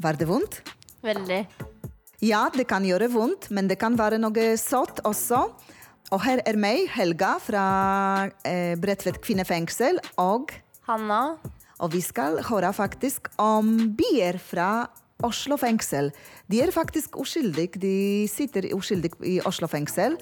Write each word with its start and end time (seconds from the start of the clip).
Var 0.00 0.16
det 0.16 0.28
vondt? 0.28 0.62
Veldig. 1.04 1.42
Ja, 2.24 2.46
det 2.52 2.66
kan 2.68 2.84
gjøre 2.84 3.08
vondt, 3.12 3.50
men 3.52 3.68
det 3.68 3.78
kan 3.80 3.96
være 3.96 4.20
noe 4.20 4.54
sått 4.60 5.02
også. 5.08 5.46
Og 6.10 6.22
her 6.24 6.40
er 6.48 6.56
meg, 6.58 6.86
Helga, 6.92 7.36
fra 7.40 7.64
eh, 8.48 8.74
Bredtvet 8.80 9.20
kvinnefengsel, 9.22 10.00
og, 10.20 10.52
Hanna. 10.88 11.36
og 11.78 11.92
vi 11.94 12.00
skal 12.04 12.40
høre 12.48 12.72
faktisk 12.76 13.30
om 13.40 13.92
bier 13.96 14.40
fra 14.42 14.88
Oslo 15.24 15.58
fengsel. 15.60 16.10
De 16.50 16.62
er 16.64 16.72
faktisk 16.74 17.18
uskyldige, 17.20 17.80
de 17.80 17.94
sitter 18.32 18.70
uskyldig 18.74 19.12
i 19.28 19.36
Oslo 19.46 19.68
fengsel. 19.70 20.16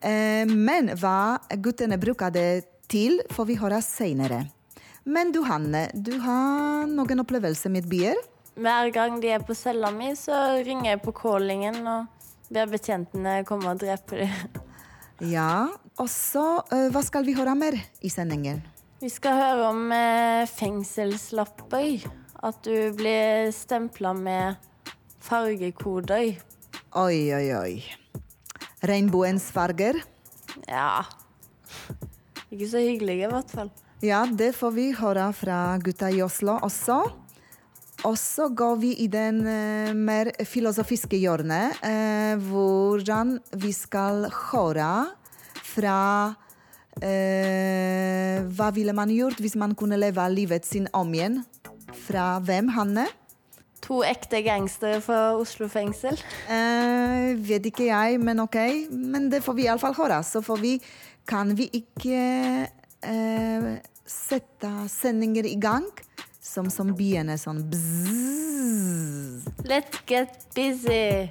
Eh, 0.00 0.48
men 0.48 0.92
hva 0.96 1.38
guttene 1.60 2.00
bruker 2.00 2.32
det 2.34 2.48
til, 2.90 3.20
får 3.30 3.48
vi 3.52 3.60
høre 3.60 3.80
senere. 3.84 4.42
Men 5.04 5.32
du 5.32 5.40
Hanne, 5.46 5.88
du 5.94 6.16
har 6.20 6.88
noen 6.90 7.22
opplevelser 7.22 7.72
med 7.72 7.88
bier? 7.88 8.18
Hver 8.58 8.90
gang 8.94 9.20
de 9.22 9.30
er 9.34 9.44
på 9.46 9.54
cella 9.54 9.92
mi, 9.94 10.10
så 10.18 10.62
ringer 10.64 10.94
jeg 10.94 11.02
på 11.04 11.14
callingen 11.16 11.78
og 11.86 12.26
ber 12.50 12.70
betjentene 12.72 13.40
komme 13.48 13.70
og 13.70 13.80
drepe 13.82 14.24
dem. 14.24 14.34
Ja, 15.20 15.68
og 16.00 16.06
så 16.08 16.62
eh, 16.72 16.86
Hva 16.88 17.02
skal 17.04 17.26
vi 17.26 17.34
høre 17.36 17.52
mer 17.52 17.74
i 18.00 18.08
sendingen? 18.08 18.62
Vi 19.02 19.10
skal 19.12 19.36
høre 19.36 19.66
om 19.68 19.90
eh, 19.92 20.48
fengselslapper. 20.48 22.06
At 22.40 22.62
du 22.64 22.94
blir 22.96 23.50
stempla 23.52 24.14
med 24.16 24.56
fargekoder. 25.20 26.40
Oi, 26.96 27.18
oi, 27.36 27.46
oi. 27.52 27.74
Regnbuens 28.88 29.50
farger? 29.52 29.98
Ja 30.64 31.04
Ikke 32.48 32.66
så 32.70 32.80
hyggelige, 32.80 33.28
i 33.28 33.30
hvert 33.30 33.52
fall. 33.52 33.68
Ja, 34.00 34.24
det 34.24 34.54
får 34.56 34.72
vi 34.72 34.86
høre 34.96 35.28
fra 35.36 35.76
gutta 35.84 36.08
i 36.08 36.22
Oslo 36.24 36.56
også. 36.64 37.02
Og 38.08 38.14
så 38.16 38.46
går 38.56 38.78
vi 38.80 38.94
i 39.04 39.06
den 39.12 39.42
uh, 39.44 39.92
mer 39.96 40.30
filosofiske 40.48 41.18
hjørnet, 41.20 41.76
uh, 41.84 42.40
hvordan 42.48 43.34
vi 43.60 43.72
skal 43.76 44.24
høre 44.50 44.92
fra 45.70 45.98
uh, 46.30 46.36
Hva 48.56 48.68
ville 48.76 48.94
man 48.96 49.12
gjort 49.12 49.40
hvis 49.42 49.56
man 49.60 49.74
kunne 49.76 50.00
leve 50.00 50.28
livet 50.32 50.66
sin 50.66 50.88
om 50.96 51.12
igjen? 51.14 51.42
Fra 52.06 52.38
hvem, 52.44 52.68
Hanne? 52.72 53.06
To 53.84 54.02
ekte 54.06 54.40
gangstere 54.46 55.00
fra 55.02 55.36
Oslo 55.36 55.68
fengsel. 55.68 56.16
Vet 57.48 57.66
ikke 57.66 57.84
jeg, 57.88 58.20
men 58.22 58.40
ok. 58.44 58.56
Men 58.92 59.30
det 59.32 59.42
får 59.42 59.54
vi 59.56 59.64
iallfall 59.66 59.96
høre. 59.96 60.22
Så 60.22 60.42
får 60.44 60.58
vi 60.60 60.80
Kan 61.26 61.56
vi 61.56 61.70
ikke 61.74 62.20
sette 64.10 64.70
sendinger 64.92 65.48
i 65.48 65.56
gang 65.60 65.86
som 66.50 66.66
som 66.70 67.30
er 67.30 67.38
sånn 67.38 67.62
bzzz. 67.70 69.46
Let's 69.70 70.02
get 70.06 70.42
busy. 70.56 71.30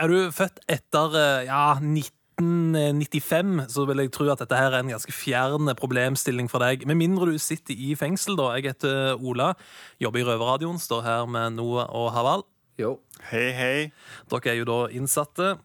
Er 0.00 0.08
du 0.08 0.30
født 0.32 0.62
etter 0.64 1.12
eh, 1.12 1.42
ja, 1.44 1.74
1995, 1.76 3.66
så 3.68 3.82
vil 3.84 4.00
jeg 4.00 4.12
tro 4.16 4.30
at 4.32 4.40
dette 4.40 4.56
her 4.56 4.72
er 4.72 4.80
en 4.80 4.92
ganske 4.94 5.12
fjern 5.12 5.68
problemstilling 5.76 6.48
for 6.48 6.64
deg. 6.64 6.86
Med 6.88 6.96
mindre 6.96 7.28
du 7.28 7.36
sitter 7.36 7.76
i 7.76 7.92
fengsel, 8.00 8.32
da. 8.40 8.54
Jeg 8.56 8.72
heter 8.72 9.20
Ola, 9.20 9.50
jobber 10.00 10.22
i 10.22 10.24
Røverradioen, 10.24 10.80
står 10.80 11.04
her 11.04 11.28
med 11.28 11.58
Noah 11.58 11.92
og 11.92 12.14
Haval. 12.16 12.46
Jo. 12.80 12.94
Hei, 13.28 13.50
hei. 13.52 13.92
Dere 14.32 14.54
er 14.54 14.56
jo 14.62 14.70
da 14.70 14.78
innsatte 14.88 15.58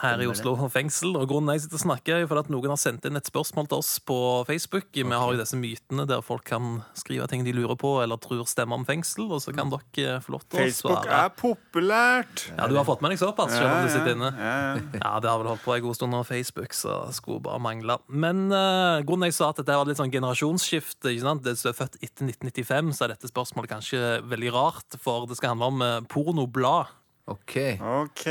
her 0.00 0.22
i 0.22 0.28
Oslo 0.30 0.54
fengsel. 0.76 1.16
Og 1.18 1.28
grunnen 1.30 1.52
jeg 1.54 1.66
sitter 1.66 1.80
og 1.80 1.84
snakker 1.84 2.22
er 2.22 2.28
fordi 2.30 2.44
at 2.46 2.52
noen 2.54 2.72
har 2.72 2.80
sendt 2.80 3.06
inn 3.08 3.18
et 3.18 3.28
spørsmål 3.28 3.68
til 3.70 3.82
oss 3.82 3.92
på 4.06 4.18
Facebook. 4.48 4.88
Vi 4.94 5.04
har 5.04 5.34
jo 5.34 5.40
disse 5.40 5.58
mytene 5.58 6.06
der 6.08 6.24
folk 6.24 6.46
kan 6.48 6.80
skrive 6.98 7.28
ting 7.30 7.44
de 7.46 7.54
lurer 7.56 7.76
på 7.78 7.94
eller 8.02 8.20
tror 8.22 8.44
stemmer 8.48 8.80
om 8.80 8.86
fengsel. 8.88 9.28
Og 9.28 9.42
så 9.44 9.54
kan 9.54 9.72
dere 9.72 10.20
få 10.24 10.36
lov 10.36 10.46
til 10.46 10.60
å 10.60 10.62
Facebook 10.62 11.08
er 11.08 11.32
populært. 11.36 12.46
Ja, 12.56 12.68
Du 12.70 12.76
har 12.78 12.86
fått 12.88 13.02
med 13.04 13.12
deg 13.14 13.20
såpass, 13.20 13.52
selv 13.52 13.68
om 13.68 13.86
du 13.86 13.92
sitter 13.92 14.16
inne. 14.16 14.32
Ja, 14.38 14.54
ja. 14.72 15.02
Ja, 15.02 15.12
det 15.22 15.30
har 15.30 15.42
vel 15.42 15.50
holdt 15.52 15.64
på 15.66 15.76
en 15.76 15.84
god 15.84 15.98
stund 15.98 16.16
av 16.16 16.24
Facebook, 16.28 16.72
så 16.76 17.02
skulle 17.12 17.42
bare 17.44 17.60
mangle. 17.62 17.98
Men 18.08 18.46
uh, 18.52 19.02
grunnen 19.04 19.28
jeg 19.28 19.36
sa 19.36 19.50
at 19.52 19.60
dette 19.60 19.76
var 19.76 19.88
litt 19.88 20.00
sånn 20.00 20.12
generasjonsskifte, 20.12 21.12
ikke 21.12 21.26
sant? 21.26 21.44
det 21.44 21.56
du 21.58 21.68
er 21.68 21.76
født 21.76 21.98
etter 22.00 22.28
1995, 22.28 22.92
så 22.96 23.06
er 23.06 23.14
dette 23.14 23.30
spørsmålet 23.30 23.72
kanskje 23.72 24.02
veldig 24.30 24.52
rart, 24.54 24.98
for 25.02 25.28
det 25.28 25.38
skal 25.38 25.54
handle 25.54 25.70
om 25.72 25.84
uh, 25.84 25.94
pornoblad. 26.12 26.92
OK. 27.32 27.56
OK. 27.80 28.24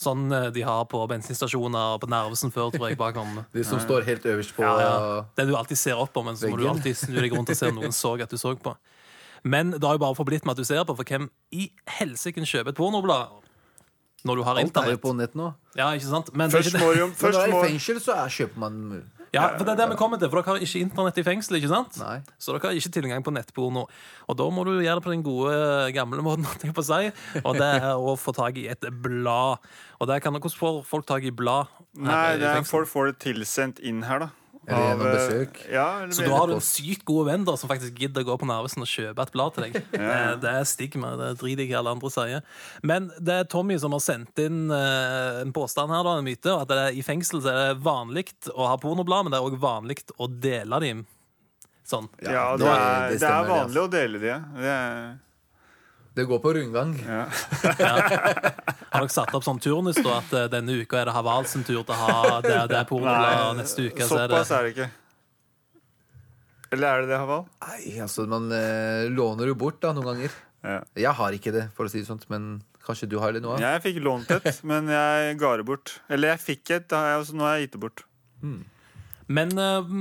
Sånn 0.00 0.26
eh, 0.32 0.48
de 0.54 0.64
har 0.66 0.84
på 0.90 1.00
bensinstasjoner 1.10 1.96
og 1.96 2.02
på 2.04 2.10
Nervesen 2.10 2.52
før, 2.54 2.70
tror 2.74 2.88
jeg, 2.90 2.98
bakom. 3.00 3.40
De 3.56 3.64
som 3.66 3.80
står 3.82 4.06
helt 4.08 4.26
øverst 4.32 4.56
på 4.56 4.64
Ja, 4.64 4.74
ja. 4.82 5.24
Det 5.38 5.48
du 5.50 5.56
alltid 5.58 5.80
ser 5.80 6.00
opp 6.00 6.14
på, 6.16 6.24
men 6.26 6.38
så 6.38 6.50
må 6.52 6.60
du 6.60 6.68
alltid 6.70 6.98
snu 6.98 7.18
deg 7.20 7.34
rundt 7.34 7.52
og 7.52 7.58
se 7.58 7.72
om 7.72 7.80
noen 7.80 7.96
så 8.02 8.14
at 8.22 8.32
du 8.32 8.38
så 8.40 8.54
på. 8.56 8.76
Men 9.46 9.74
det 9.76 9.84
har 9.84 9.98
jo 9.98 10.02
bare 10.02 10.18
forblitt 10.18 10.46
med 10.46 10.56
at 10.56 10.62
du 10.62 10.66
ser 10.66 10.82
på, 10.86 10.96
for 10.98 11.06
hvem 11.06 11.28
i 11.54 11.68
helsike 11.98 12.42
kjøper 12.42 12.74
et 12.74 12.78
pornoblad 12.78 13.42
når 14.26 14.40
du 14.40 14.42
har 14.42 14.58
Alt 14.58 14.78
er 14.80 14.94
jo 14.96 15.00
på 15.02 15.12
nett 15.14 15.36
nå. 15.38 15.52
Ja, 15.78 15.92
ikke 15.94 16.08
sant? 16.08 16.32
Men 16.34 16.50
det 16.50 16.58
er 16.60 16.66
Først 16.66 16.80
må 16.82 16.88
jo 16.96 17.06
Når 17.06 17.12
du 17.12 17.20
først 17.20 17.38
er 17.38 17.46
i 17.46 17.54
må, 17.54 17.60
fengsel, 17.62 18.00
så 18.02 18.16
er, 18.16 18.32
kjøper 18.32 18.62
man 18.64 18.80
Ja, 19.36 19.46
for 19.54 19.68
det 19.68 19.74
er 19.74 19.80
det 19.82 19.88
vi 19.92 19.98
kommer 20.00 20.20
til, 20.20 20.30
for 20.32 20.40
dere 20.40 20.56
har 20.56 20.64
ikke 20.66 20.82
internett 20.82 21.20
i 21.20 21.24
fengsel, 21.26 21.58
ikke 21.60 21.70
sant? 21.72 21.98
Nei. 22.02 22.16
Så 22.42 22.54
dere 22.56 22.70
har 22.70 22.80
ikke 22.80 22.94
tilgang 22.96 23.26
på 23.26 23.34
nettporno. 23.36 23.86
Og 24.26 24.38
da 24.40 24.48
må 24.52 24.64
du 24.66 24.72
gjøre 24.74 24.98
det 24.98 25.04
på 25.06 25.12
den 25.14 25.24
gode, 25.26 25.56
gamle 25.96 26.24
måten, 26.26 26.46
holdt 26.50 26.66
jeg 26.66 26.76
på 26.76 26.84
å 26.84 26.88
si, 26.88 27.12
og 27.42 27.60
det 27.60 27.70
er 27.80 27.92
å 27.94 28.16
få 28.20 28.34
tak 28.36 28.58
i 28.62 28.66
et 28.72 28.88
blad. 29.04 29.62
Og 30.00 30.10
der 30.10 30.24
kan 30.24 30.36
hvordan 30.36 30.58
får 30.58 30.82
folk 30.88 31.06
tak 31.08 31.28
i 31.28 31.34
blad? 31.34 31.70
Nei, 31.96 32.36
det 32.40 32.50
er, 32.50 32.66
folk 32.68 32.90
får 32.90 33.12
det 33.12 33.16
tilsendt 33.24 33.80
inn 33.84 34.02
her, 34.08 34.26
da. 34.26 34.32
Eller 34.66 34.86
gjennom 34.90 35.06
eh, 35.06 35.14
besøk. 35.16 35.58
Ja, 35.70 35.86
Så 36.10 36.24
da 36.26 36.36
har 36.40 36.46
du 36.50 36.54
en 36.56 36.64
sykt 36.64 37.04
god 37.06 37.26
venn 37.28 37.44
da, 37.46 37.54
som 37.60 37.70
faktisk 37.70 37.98
gidder 38.02 38.24
å 38.24 38.28
gå 38.32 38.36
på 38.42 38.48
Narvesen 38.50 38.82
og 38.82 38.90
kjøpe 38.90 39.22
et 39.26 39.32
blad 39.34 39.54
til 39.54 39.66
deg. 39.68 39.76
Det, 39.96 40.40
det 40.42 40.52
er 40.60 40.64
stigma. 40.66 41.12
Det 41.20 41.28
driter 41.40 41.62
jeg 41.64 41.70
i 41.74 41.76
alle 41.78 41.92
andre 41.94 42.10
sier. 42.10 42.42
Men 42.82 43.10
det 43.18 43.36
er 43.40 43.50
Tommy 43.52 43.78
som 43.82 43.94
har 43.94 44.02
sendt 44.02 44.42
inn 44.42 44.64
eh, 44.74 45.42
en 45.44 45.52
påstand 45.56 45.94
her, 45.94 46.02
da, 46.06 46.16
en 46.18 46.26
myte. 46.26 46.50
At 46.56 46.70
det 46.72 46.80
er, 46.82 46.96
i 46.98 47.04
fengsel 47.06 47.42
så 47.44 47.52
er 47.52 47.60
det 47.74 47.84
vanlig 47.86 48.26
å 48.54 48.66
ha 48.70 48.74
pornoblad, 48.82 49.26
men 49.28 49.34
det 49.36 49.38
er 49.40 49.46
òg 49.50 49.60
vanlig 49.62 50.00
å 50.18 50.26
dele 50.30 50.80
dem 50.82 51.04
sånn. 51.86 52.08
Ja, 52.24 52.56
det- 52.56 52.64
det, 52.64 52.66
det 52.66 52.74
er, 52.74 53.10
det 53.12 53.20
stemmer, 53.22 53.36
er 53.38 53.46
det, 53.46 53.54
vanlig 53.54 53.82
å 53.84 53.90
dele 53.92 54.18
dem. 54.26 54.46
Det 54.58 54.72
er, 54.74 55.14
Det 56.16 56.24
går 56.24 56.38
på 56.40 56.52
rundgang. 56.56 56.94
Har 57.06 59.02
dere 59.02 59.08
satt 59.12 59.34
opp 59.36 59.44
sånn 59.44 59.58
turnus 59.60 59.98
da, 60.00 60.14
at 60.22 60.30
eh, 60.32 60.46
denne 60.48 60.78
uka 60.80 61.02
er 61.02 61.10
det 61.10 61.14
Havals 61.16 61.52
sin 61.52 61.64
tur 61.66 61.82
til 61.82 61.92
å 61.92 61.98
ha 61.98 62.38
det, 62.40 62.54
det 62.70 62.78
er 62.78 62.86
pornoblad, 62.88 63.42
og 63.50 63.58
neste 63.58 63.84
uke 63.90 64.06
så 64.08 64.22
er 64.22 64.30
det 64.32 64.38
såpass 64.38 64.52
er 64.56 64.64
det 64.64 64.70
ikke. 64.72 64.86
Eller 66.72 66.88
er 66.88 67.04
det 67.04 67.10
det, 67.12 67.18
Haval? 67.20 67.44
Nei, 67.66 67.98
altså, 68.06 68.24
man 68.30 68.48
eh, 68.56 69.04
låner 69.12 69.52
jo 69.52 69.58
bort 69.60 69.82
da, 69.84 69.92
noen 69.96 70.08
ganger. 70.08 70.38
Ja. 70.64 70.78
Jeg 70.98 71.12
har 71.20 71.36
ikke 71.36 71.52
det, 71.54 71.66
for 71.76 71.86
å 71.86 71.92
si 71.92 72.00
det 72.00 72.08
sånt, 72.08 72.24
men 72.32 72.48
kanskje 72.86 73.10
du 73.12 73.18
har 73.20 73.36
det 73.36 73.44
nå? 73.44 73.52
Jeg 73.60 73.84
fikk 73.84 74.00
lånt 74.06 74.32
et, 74.34 74.48
men 74.70 74.88
jeg 74.90 75.36
ga 75.42 75.52
det 75.60 75.68
bort. 75.68 75.98
Eller 76.08 76.32
jeg 76.32 76.44
fikk 76.46 76.74
et, 76.78 76.88
da 76.90 77.02
har 77.02 77.12
jeg, 77.18 77.36
nå 77.36 77.44
har 77.44 77.58
jeg 77.58 77.68
gitt 77.68 77.76
det 77.76 77.82
bort. 77.84 78.06
Men 79.36 79.52
eh, 79.60 79.92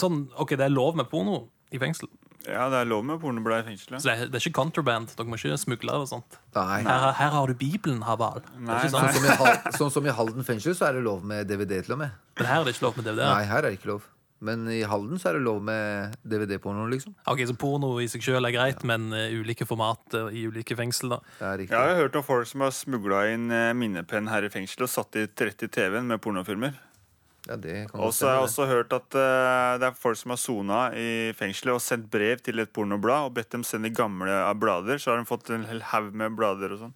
sånn, 0.00 0.24
OK, 0.40 0.56
det 0.56 0.70
er 0.70 0.72
lov 0.72 0.96
med 0.98 1.12
porno 1.12 1.42
i 1.70 1.82
fengsel. 1.82 2.08
Ja, 2.48 2.68
det 2.72 2.78
er 2.80 2.88
lov 2.88 3.02
med 3.04 3.18
pornoblad 3.20 3.64
i 3.64 3.66
fengselet. 3.72 4.00
Så 4.00 4.08
det 4.08 4.14
er, 4.16 4.30
det 4.32 4.38
er 4.40 4.46
ikke 4.46 4.56
contraband. 4.62 5.10
Dere 5.16 5.28
må 5.28 5.36
ikke 5.36 5.58
smugle 5.60 5.92
eller 5.92 6.06
og 6.06 6.12
sånt. 6.12 6.38
Nei. 6.56 6.80
Her, 6.86 7.10
her 7.18 7.34
har 7.34 7.50
du 7.50 7.54
Bibelen, 7.58 8.00
Haval. 8.06 8.40
Nei, 8.56 8.78
Sånn 8.88 8.96
sånn. 8.96 9.12
som, 9.18 9.26
i 9.28 9.36
Hal 9.42 9.76
sånn 9.76 9.92
som 9.98 10.08
i 10.08 10.14
Halden 10.16 10.46
fengsel, 10.46 10.76
så 10.78 10.88
er 10.88 10.96
det 10.98 11.04
lov 11.04 11.26
med 11.26 11.50
DVD 11.50 11.82
til 11.84 11.98
og 11.98 12.00
med. 12.06 12.16
Men 12.40 12.48
her 12.48 12.62
er 12.62 12.70
det 12.70 12.74
ikke 12.78 12.86
lov 12.88 12.96
med 12.96 13.10
DVD. 13.10 13.26
Nei, 13.28 13.44
her 13.50 13.60
er 13.60 13.68
det 13.68 13.78
ikke 13.80 13.92
lov. 13.92 14.08
Men 14.40 14.62
i 14.72 14.78
Halden 14.88 15.20
så 15.20 15.28
er 15.28 15.36
det 15.36 15.42
lov 15.44 15.58
med 15.68 16.14
DVD-porno, 16.24 16.86
liksom. 16.88 17.12
Ok, 17.28 17.42
Så 17.44 17.52
porno 17.60 17.90
i 18.00 18.06
seg 18.08 18.22
selv 18.24 18.48
er 18.48 18.54
greit, 18.56 18.80
men 18.88 19.10
eh, 19.12 19.34
ulike 19.36 19.66
format 19.68 20.16
eh, 20.16 20.30
i 20.40 20.46
ulike 20.48 20.72
fengsel, 20.78 21.12
da. 21.12 21.18
Det 21.36 21.44
er 21.50 21.58
riktig. 21.60 21.76
Jeg 21.76 21.90
har 21.92 22.00
hørt 22.00 22.16
om 22.16 22.24
folk 22.24 22.48
som 22.48 22.64
har 22.64 22.72
smugla 22.72 23.26
inn 23.34 23.50
eh, 23.52 23.74
minnepenn 23.76 24.30
her 24.32 24.48
i 24.48 24.52
fengselet 24.54 24.86
og 24.88 24.92
satt 24.94 25.18
i 25.20 25.26
30 25.28 25.68
TV-en 25.76 26.08
med 26.08 26.22
pornofilmer. 26.24 26.72
Ja, 27.50 27.56
det 27.58 27.90
kan 27.90 27.98
Og 28.04 28.12
så 28.14 28.28
har 28.28 28.36
jeg 28.38 28.46
også 28.46 28.66
hørt 28.70 28.92
at 28.94 29.16
uh, 29.18 29.74
det 29.82 29.88
er 29.88 29.96
folk 29.98 30.18
som 30.20 30.30
har 30.30 30.38
sona 30.38 30.78
i 30.94 31.08
fengselet 31.34 31.74
og 31.74 31.82
sendt 31.82 32.06
brev 32.12 32.38
til 32.46 32.62
et 32.62 32.70
pornoblad 32.70 33.26
og 33.26 33.34
bedt 33.34 33.50
dem 33.56 33.64
sende 33.66 33.90
gamle 33.90 34.30
av 34.30 34.54
blader. 34.62 35.00
Så 35.02 35.10
har 35.10 35.18
de 35.18 35.26
fått 35.26 35.50
en 35.50 35.66
hel 35.66 35.82
haug 35.90 36.14
med 36.14 36.36
blader 36.38 36.76
og 36.76 36.84
sånn. 36.84 36.94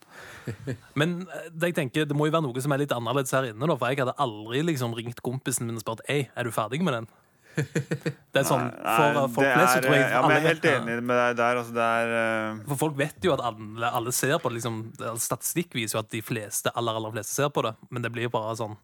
Men 1.00 1.24
eh, 1.26 1.50
det 1.50 1.72
jeg 1.72 1.78
tenker, 1.80 2.06
det 2.06 2.14
må 2.14 2.28
jo 2.28 2.36
være 2.36 2.46
noe 2.46 2.62
som 2.62 2.76
er 2.76 2.84
litt 2.84 2.94
annerledes 2.94 3.34
her 3.34 3.50
inne, 3.50 3.66
da. 3.66 3.78
For 3.80 3.90
jeg 3.90 4.04
hadde 4.04 4.14
aldri 4.22 4.62
liksom 4.70 4.94
ringt 4.94 5.24
kompisen 5.26 5.66
min 5.66 5.80
og 5.80 5.82
spurt 5.82 6.04
Ei, 6.06 6.28
er 6.38 6.46
du 6.46 6.54
ferdig 6.54 6.84
med 6.86 7.00
den? 7.00 7.10
Det 8.34 8.40
er 8.40 8.46
sånn, 8.46 8.64
For 8.82 9.28
folk 9.34 9.46
det 9.46 9.50
flest 9.54 9.76
så 9.76 9.82
tror 9.84 9.94
jeg 9.94 10.06
ja, 10.10 10.22
men 10.24 10.32
jeg 10.34 10.40
er 10.40 10.48
helt 10.48 10.64
enig 10.70 10.94
med 11.06 11.20
deg 11.20 11.36
der. 11.38 11.60
Altså, 11.60 11.74
det 11.74 11.90
er 11.98 12.14
uh... 12.14 12.62
For 12.70 12.80
folk 12.86 12.96
vet 12.98 13.26
jo 13.26 13.34
at 13.34 13.42
alle, 13.50 13.90
alle 14.00 14.14
ser 14.14 14.38
på 14.42 14.50
det. 14.50 14.58
Liksom, 14.60 14.80
Statistikk 15.22 15.74
viser 15.78 15.98
jo 15.98 16.02
at 16.02 16.10
de 16.14 16.22
fleste, 16.22 16.70
aller, 16.74 16.98
aller 16.98 17.14
fleste 17.14 17.34
ser 17.34 17.52
på 17.54 17.62
det, 17.66 17.74
men 17.90 18.06
det 18.06 18.10
blir 18.14 18.30
bare 18.34 18.56
sånn 18.58 18.74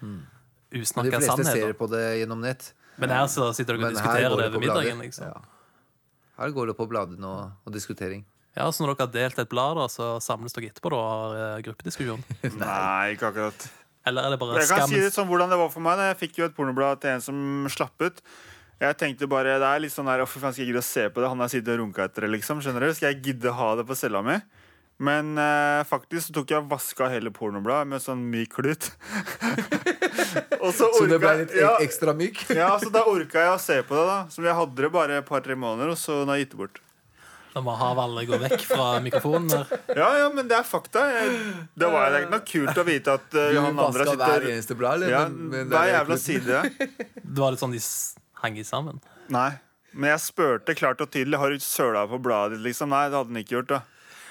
De 0.00 0.12
usnakka 0.80 1.18
fleste 1.20 1.36
ser 1.36 1.44
sannheter. 1.44 1.74
på 1.78 1.88
det 1.92 2.04
gjennom 2.20 2.40
nett. 2.44 2.72
Men 2.98 3.10
her 3.10 3.26
så 3.30 3.48
sitter 3.54 3.74
dere 3.74 3.80
og 3.80 3.84
Men 3.86 3.94
diskuterer 3.98 4.22
det 4.22 4.32
over 4.50 4.60
middagen. 4.60 4.98
bladet. 4.98 5.04
liksom. 5.08 5.24
Ja. 5.26 5.40
Her 6.38 6.50
går 6.54 6.66
det 6.72 6.76
på 6.78 6.86
bladene 6.90 7.26
og, 7.30 7.50
og 7.66 7.72
diskutering. 7.74 8.24
Ja, 8.56 8.68
Så 8.70 8.84
når 8.84 8.94
dere 8.94 9.06
har 9.06 9.12
delt 9.14 9.38
et 9.42 9.48
blad, 9.50 9.76
da, 9.76 9.86
så 9.90 10.12
samles 10.22 10.52
dere 10.54 10.70
etterpå 10.70 10.90
da, 10.94 10.98
og 10.98 11.10
har 11.10 11.38
eh, 11.58 11.62
gruppediskusjon? 11.66 12.22
Nei, 12.62 13.14
ikke 13.16 13.30
akkurat. 13.32 13.66
Eller 14.06 14.26
er 14.28 14.34
det 14.34 14.38
bare 14.42 14.60
Jeg 14.62 14.68
kan 14.68 14.88
si 14.90 15.00
det 15.00 15.12
sånn 15.14 15.26
hvordan 15.30 15.50
det 15.50 15.58
var 15.58 15.70
for 15.72 15.80
meg. 15.82 15.96
da 15.98 16.10
Jeg 16.12 16.18
fikk 16.20 16.38
jo 16.38 16.44
et 16.46 16.54
pornoblad 16.54 17.00
til 17.02 17.14
en 17.16 17.22
som 17.24 17.38
slapp 17.72 17.98
ut. 18.04 18.20
Jeg 18.82 18.96
tenkte 19.00 19.26
bare, 19.30 19.54
det 19.62 19.64
er 19.70 19.80
litt 19.80 19.94
sånn 19.94 20.06
der, 20.10 20.20
Hvorfor 20.22 20.42
faen, 20.42 20.52
Skal 20.52 20.66
jeg 20.66 20.72
gidde 20.74 20.82
å 20.82 20.86
se 20.86 21.06
på 21.14 21.22
det? 21.22 21.28
Han 21.32 21.40
har 21.40 21.48
sittet 21.50 21.72
og 21.74 21.80
runka 21.80 22.04
etter 22.04 22.26
det, 22.26 22.30
liksom. 22.34 22.60
skjønner 22.62 22.84
du? 22.84 22.94
Skal 22.94 23.12
jeg 23.14 23.22
gidde 23.30 23.54
ha 23.54 23.68
det 23.80 23.86
på 23.88 23.96
cella 23.98 24.20
mi? 24.26 24.36
Men 25.02 25.32
eh, 25.40 25.80
faktisk 25.88 26.28
så 26.28 26.34
tok 26.36 26.52
jeg 26.52 26.62
og 26.62 26.68
vaska 26.70 27.08
hele 27.10 27.32
pornobladet 27.34 27.88
med 27.90 28.02
sånn 28.04 28.20
myk 28.30 28.52
klut. 28.60 28.90
og 30.60 30.70
så 30.74 30.88
Så 30.96 31.06
det 31.10 31.18
ble 31.22 31.34
litt 31.42 31.54
ja, 31.58 31.74
ekstra 31.84 32.14
myk? 32.16 32.40
ja, 32.60 32.72
så 32.80 32.90
da 32.94 33.04
orka 33.10 33.44
jeg 33.46 33.52
å 33.54 33.60
se 33.62 33.78
på 33.86 33.96
det, 33.98 34.06
da. 34.10 34.18
Så 34.32 34.44
jeg 34.44 34.56
hadde 34.58 34.86
det 34.86 34.90
bare 34.94 35.20
et 35.20 35.28
par-tre 35.28 35.56
måneder, 35.58 35.94
og 35.94 36.00
så 36.00 36.22
har 36.24 36.36
jeg 36.38 36.46
gitt 36.46 36.56
det 36.56 36.60
bort. 36.64 36.80
Da 37.54 37.62
må 37.62 37.70
Haval 37.78 38.16
gå 38.26 38.38
vekk 38.42 38.64
fra 38.66 38.86
mikrofonen 39.02 39.46
der. 39.52 39.68
Ja, 39.94 40.08
ja, 40.24 40.30
men 40.34 40.48
det 40.50 40.56
er 40.58 40.64
fakta. 40.66 41.04
Jeg, 41.14 41.36
det, 41.78 41.90
var, 41.92 42.16
ikke 42.18 42.32
noe 42.32 42.46
kult 42.50 42.80
å 42.82 42.84
vite 42.88 43.14
at 43.14 43.28
uh, 43.30 43.44
Du 43.54 43.60
han 43.60 43.78
andre 43.78 44.06
vaska 44.08 44.16
hver 44.18 44.48
eneste 44.50 44.74
blad, 44.78 44.98
eller? 44.98 45.12
ja, 45.14 45.20
Men- 45.28 45.52
men 45.52 45.68
det 45.70 45.76
Hver 45.76 45.86
er 45.92 45.94
jævla 46.00 46.18
side. 46.18 46.62
Det 47.34 47.38
var 47.38 47.54
litt 47.54 47.62
sånn 47.62 47.74
de 47.74 47.82
henger 47.82 48.42
hang 48.42 48.58
i 48.58 48.66
sammen. 48.66 48.98
Nei. 49.32 49.50
Men 49.94 50.10
jeg 50.16 50.24
spurte 50.24 50.74
klart 50.74 51.00
og 51.00 51.08
tydelig 51.14 51.38
Har 51.38 51.54
du 51.54 51.62
søla 51.62 52.02
på 52.10 52.18
bladet 52.20 52.58
ditt. 52.58 52.64
liksom 52.66 52.90
Nei, 52.90 53.04
det 53.08 53.16
hadde 53.20 53.30
han 53.30 53.42
ikke 53.44 53.54
gjort. 53.60 53.70
da 53.70 53.80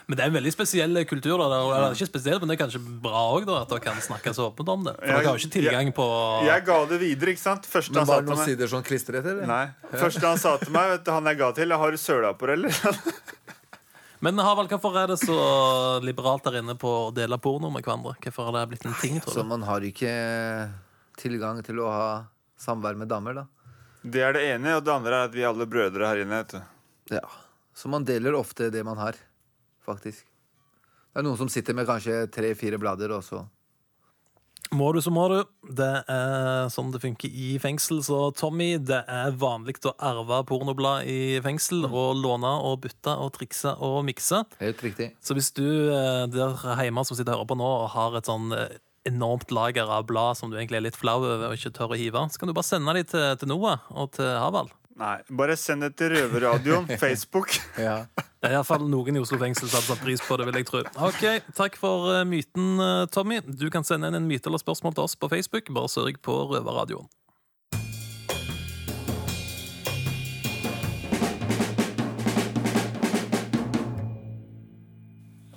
Men 0.07 0.17
det 0.17 0.23
er 0.25 0.27
en 0.31 0.35
veldig 0.35 0.51
spesiell 0.51 0.97
kultur. 1.07 1.37
Da. 1.39 1.45
Eller 1.63 1.93
ikke 1.95 2.07
spesiell, 2.09 2.39
men 2.41 2.49
det 2.51 2.57
er 2.59 2.63
kanskje 2.65 2.81
bra 3.01 3.21
òg, 3.37 3.47
at 3.61 3.69
dere 3.71 3.79
kan 3.85 4.01
snakke 4.03 4.33
så 4.35 4.49
åpent 4.51 4.67
om 4.73 4.83
det. 4.83 4.95
For 4.99 5.05
Jeg- 5.07 5.15
dere 5.15 5.27
har 5.29 5.37
jo 5.37 5.47
ikke 5.47 5.53
tilgang 5.55 5.93
på 5.95 6.07
Jeg 6.45 6.65
ga 6.65 6.85
det 6.85 6.99
videre. 6.99 7.29
ikke 7.31 7.39
sant 7.39 7.63
Første 7.65 7.93
Men 7.93 8.05
bare 8.05 8.15
var 8.15 8.21
det 8.21 8.29
noen 8.29 8.37
meg 8.37 8.47
sider 8.47 8.67
sånn 8.67 8.83
klistret, 8.83 9.25
eller? 9.25 9.45
Nei 9.47 9.69
Første 9.93 10.27
han 10.27 10.37
sa 10.37 10.57
til 10.57 10.71
meg, 10.75 10.89
vet 10.91 11.03
du, 11.05 11.11
han 11.11 11.23
jeg 11.25 11.37
ga 11.37 11.51
til 11.53 11.71
Har 11.71 11.91
du 11.91 11.97
søla 11.97 12.33
på 12.33 12.47
det, 12.47 12.57
eller? 12.59 12.73
Men 14.23 14.37
Haval, 14.39 14.67
hvorfor 14.71 14.95
er 14.95 15.07
det 15.07 15.17
så 15.19 15.99
liberalt 16.01 16.43
der 16.47 16.61
inne 16.61 16.75
på 16.79 16.87
å 17.09 17.13
dele 17.13 17.35
porno 17.43 17.69
med 17.69 17.83
hverandre? 17.83 18.13
Hvorfor 18.23 18.45
har 18.47 18.53
det 18.59 18.69
blitt 18.71 18.85
en 18.87 18.93
ting, 19.01 19.19
Så 19.19 19.33
tror 19.33 19.43
du? 19.43 19.49
man 19.49 19.61
har 19.67 19.81
ikke 19.83 20.13
tilgang 21.19 21.59
til 21.65 21.81
å 21.83 21.89
ha 21.91 22.05
samvær 22.59 22.95
med 22.95 23.09
damer, 23.11 23.33
da. 23.41 23.45
Det 24.03 24.21
er 24.23 24.33
det 24.35 24.43
ene, 24.55 24.77
og 24.77 24.83
det 24.85 24.93
andre 24.93 25.11
er 25.17 25.25
at 25.27 25.35
vi 25.35 25.41
er 25.43 25.49
alle 25.51 25.65
brødre 25.67 26.07
her 26.07 26.23
inne. 26.23 26.39
vet 26.43 26.55
du 26.55 26.61
Ja. 27.17 27.21
Så 27.75 27.89
man 27.89 28.05
deler 28.05 28.31
ofte 28.39 28.71
det 28.71 28.83
man 28.85 28.95
har, 28.97 29.13
faktisk. 29.85 30.25
Det 31.13 31.21
er 31.21 31.27
noen 31.27 31.37
som 31.37 31.49
sitter 31.51 31.75
med 31.77 31.85
kanskje 31.85 32.23
tre-fire 32.33 32.79
blader, 32.81 33.11
og 33.13 33.21
så 33.25 33.43
Må 34.73 34.87
du, 34.95 35.01
så 35.05 35.11
må 35.13 35.27
du. 35.29 35.43
Det 35.77 35.89
er 36.09 36.69
sånn 36.73 36.89
det 36.89 37.03
funker 37.03 37.29
i 37.29 37.59
fengsel. 37.61 37.99
Så 38.01 38.31
Tommy, 38.33 38.79
det 38.81 39.03
er 39.05 39.35
vanlig 39.37 39.75
å 39.85 39.93
arve 40.01 40.39
pornoblad 40.49 41.05
i 41.05 41.37
fengsel 41.45 41.85
og 41.85 42.15
låne 42.17 42.49
og 42.65 42.79
bytte 42.81 43.13
og 43.21 43.35
trikse 43.35 43.75
og 43.77 43.99
mikse. 44.07 44.41
Helt 44.63 44.81
riktig. 44.81 45.11
Så 45.21 45.37
hvis 45.37 45.51
du 45.53 45.67
eh, 45.93 46.25
der 46.33 46.57
hjemme 46.81 47.05
som 47.05 47.19
sitter 47.19 47.35
og 47.35 47.43
hører 47.43 47.51
på 47.51 47.59
nå, 47.61 47.69
har 47.93 48.17
et 48.17 48.31
sånn 48.31 48.49
eh, 48.57 48.79
enormt 49.05 49.51
lager 49.53 49.91
av 49.91 50.07
blad 50.09 50.39
som 50.39 50.49
du 50.49 50.57
egentlig 50.57 50.79
er 50.79 50.87
litt 50.87 50.97
flau 50.97 51.19
over 51.19 51.51
og 51.51 51.57
ikke 51.59 51.75
tør 51.75 51.93
å 51.93 51.99
hive, 51.99 52.25
så 52.31 52.41
kan 52.41 52.49
du 52.49 52.55
bare 52.55 52.71
sende 52.71 52.97
dem 52.97 53.11
til, 53.13 53.27
til 53.37 53.53
Noah 53.53 53.85
og 53.91 54.15
til 54.17 54.31
Haval. 54.39 54.71
Nei, 54.93 55.15
bare 55.33 55.55
send 55.57 55.81
det 55.81 55.95
til 55.97 56.13
Røverradioen, 56.13 56.85
Facebook. 57.01 57.55
Ja. 57.81 58.03
Det 58.13 58.49
er 58.49 58.59
iallfall 58.59 58.85
noen 58.85 59.17
i 59.17 59.23
Oslo 59.23 59.39
fengsel 59.41 59.65
som 59.65 59.79
hadde 59.79 59.89
satt 59.89 60.03
pris 60.05 60.21
på 60.21 60.37
det, 60.37 60.45
vil 60.49 60.59
jeg 60.59 60.69
tro. 60.69 60.83
Ok, 61.07 61.23
Takk 61.57 61.79
for 61.81 62.11
eh, 62.13 62.21
myten, 62.29 62.75
eh, 62.77 63.05
Tommy. 63.09 63.39
Du 63.41 63.69
kan 63.73 63.87
sende 63.87 64.11
inn 64.11 64.19
en 64.19 64.29
myte 64.29 64.51
eller 64.51 64.61
spørsmål 64.61 64.93
til 64.93 65.07
oss 65.07 65.17
på 65.17 65.31
Facebook. 65.33 65.73
Bare 65.73 65.89
sørg 65.89 66.21
på 66.21 66.37
Røverradioen. 66.51 67.09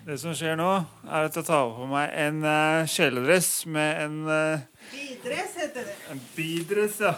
Det 0.06 0.20
som 0.22 0.32
skjer 0.38 0.54
nå, 0.56 0.70
er 1.10 1.26
at 1.26 1.36
jeg 1.36 1.44
tar 1.48 1.72
på 1.74 1.86
meg 1.90 2.12
en 2.14 2.36
uh, 2.46 2.86
kjeledress 2.88 3.66
med 3.66 4.04
en 4.04 4.20
uh, 4.30 4.62
Bidress 4.94 5.56
heter 5.58 5.82
det. 5.90 5.96
En 6.14 6.20
bidress, 6.36 7.00
ja. 7.02 7.16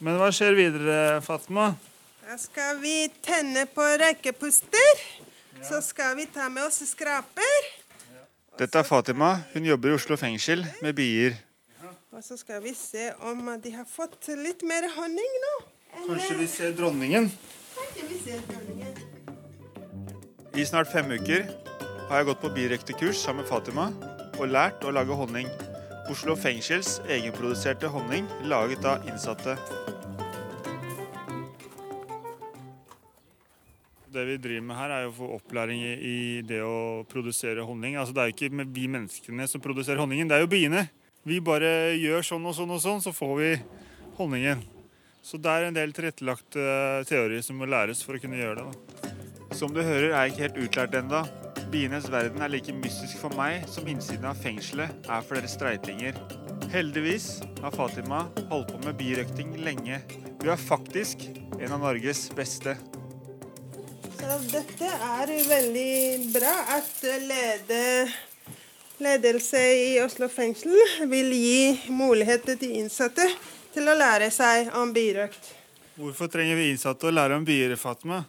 Men 0.00 0.16
hva 0.16 0.30
skjer 0.32 0.54
videre, 0.56 1.20
Fatma? 1.20 1.74
Da 2.24 2.38
skal 2.40 2.78
vi 2.80 3.04
tenne 3.20 3.66
på 3.68 3.84
røykepuster. 4.00 5.02
Så 5.60 5.82
skal 5.84 6.14
vi 6.16 6.24
ta 6.32 6.46
med 6.48 6.64
oss 6.64 6.80
skraper. 6.88 7.66
Dette 8.56 8.80
er 8.80 8.86
Fatima. 8.88 9.34
Hun 9.52 9.66
jobber 9.68 9.92
i 9.92 9.98
Oslo 9.98 10.16
fengsel 10.16 10.64
med 10.80 10.96
bier. 10.96 11.36
Og 12.10 12.24
så 12.24 12.38
skal 12.40 12.62
vi 12.64 12.72
se 12.74 13.10
om 13.28 13.44
de 13.60 13.74
har 13.74 13.84
fått 13.88 14.30
litt 14.40 14.64
mer 14.64 14.88
honning 14.96 15.36
nå. 15.44 15.52
Kanskje 16.06 16.36
vi 16.38 16.46
ser 16.48 16.72
dronningen? 16.78 17.28
Kanskje 17.76 18.06
vi 18.08 18.20
ser 18.24 18.40
dronningen. 18.48 18.94
I 20.56 20.64
snart 20.66 20.88
fem 20.92 21.12
uker 21.12 21.44
har 22.08 22.22
jeg 22.22 22.30
gått 22.30 22.40
på 22.40 22.54
birektekurs 22.56 23.20
sammen 23.20 23.44
med 23.44 23.52
Fatima 23.52 23.90
og 24.40 24.48
lært 24.48 24.80
å 24.80 24.94
lage 24.96 25.12
honning. 25.14 25.52
Oslo 26.10 26.34
fengsels 26.34 26.96
egenproduserte 27.06 27.86
honning 27.86 28.24
laget 28.50 28.84
av 28.84 29.04
innsatte. 29.06 29.54
Det 34.10 34.24
vi 34.26 34.36
driver 34.42 34.64
med 34.66 34.74
her, 34.74 34.90
er 34.90 35.04
jo 35.04 35.12
å 35.12 35.14
få 35.20 35.28
opplæring 35.36 35.84
i, 35.86 36.16
det 36.42 36.58
å 36.66 37.04
produsere 37.06 37.62
honning. 37.62 37.94
Altså, 37.94 38.16
det 38.16 38.24
er 38.24 38.32
jo 38.32 38.34
ikke 38.34 38.66
vi 38.74 38.88
menneskene 38.90 39.46
som 39.46 39.62
produserer 39.62 40.02
honningen, 40.02 40.26
det 40.26 40.40
er 40.40 40.42
jo 40.42 40.50
biene. 40.50 40.88
Vi 41.22 41.38
bare 41.46 41.94
gjør 41.94 42.26
sånn 42.26 42.48
og 42.50 42.56
sånn 42.58 42.74
og 42.74 42.82
sånn, 42.82 43.04
så 43.04 43.14
får 43.14 43.34
vi 43.38 43.52
honningen. 44.18 44.64
Så 45.22 45.38
det 45.38 45.52
er 45.52 45.68
en 45.68 45.78
del 45.78 45.94
tilrettelagt 45.94 46.58
eh, 46.58 47.04
teori 47.06 47.38
som 47.46 47.62
må 47.62 47.70
læres 47.70 48.02
for 48.02 48.18
å 48.18 48.24
kunne 48.24 48.40
gjøre 48.40 48.64
det. 48.64 48.66
da. 48.66 49.54
Som 49.54 49.70
du 49.70 49.78
hører, 49.84 50.10
er 50.10 50.26
jeg 50.26 50.34
ikke 50.34 50.46
helt 50.48 50.60
utlært 50.66 50.98
ennå. 51.04 51.22
Bienes 51.70 52.08
verden 52.10 52.42
er 52.42 52.50
like 52.50 52.72
mystisk 52.74 53.20
for 53.22 53.30
meg 53.38 53.62
som 53.70 53.86
innsiden 53.86 54.24
av 54.26 54.38
fengselet 54.42 55.04
er 55.06 55.20
for 55.22 55.38
dere 55.38 55.50
streitinger. 55.50 56.16
Heldigvis 56.72 57.26
har 57.62 57.70
Fatima 57.76 58.24
holdt 58.50 58.72
på 58.72 58.80
med 58.88 58.96
birøkting 58.98 59.52
lenge. 59.62 60.00
Hun 60.40 60.50
er 60.50 60.58
faktisk 60.58 61.22
en 61.60 61.76
av 61.76 61.78
Norges 61.84 62.24
beste. 62.34 62.74
Så 64.16 64.40
dette 64.50 64.90
er 64.90 65.30
veldig 65.52 66.32
bra 66.34 66.56
at 66.74 67.06
lede, 67.28 67.78
ledelse 68.98 69.62
i 69.62 69.94
Oslo 70.02 70.26
fengsel 70.26 70.74
vil 71.12 71.30
gi 71.38 71.94
muligheter 71.94 72.58
til 72.58 72.80
innsatte 72.82 73.28
til 73.70 73.86
å 73.86 73.94
lære 73.94 74.32
seg 74.34 74.74
om 74.74 74.90
birøkt. 74.96 75.54
Hvorfor 76.00 76.34
trenger 76.34 76.58
vi 76.58 76.72
innsatte 76.74 77.06
å 77.06 77.14
lære 77.14 77.38
om 77.38 77.46
bier, 77.46 77.78
Fatima? 77.78 78.24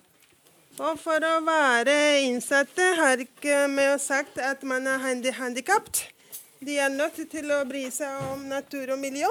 Og 0.79 0.95
for 0.99 1.19
å 1.19 1.33
være 1.43 1.93
innsatte 2.23 2.85
har 2.95 3.19
ikke 3.19 3.65
med 3.67 3.91
å 3.91 3.99
sagt 3.99 4.39
at 4.39 4.63
man 4.63 4.87
er 4.87 5.01
handi 5.03 5.33
handikappet. 5.35 6.05
De 6.61 6.77
er 6.79 6.93
nødt 6.93 7.17
til 7.31 7.51
å 7.51 7.63
bry 7.67 7.87
seg 7.91 8.21
om 8.31 8.45
natur 8.47 8.93
og 8.93 8.99
miljø. 9.01 9.29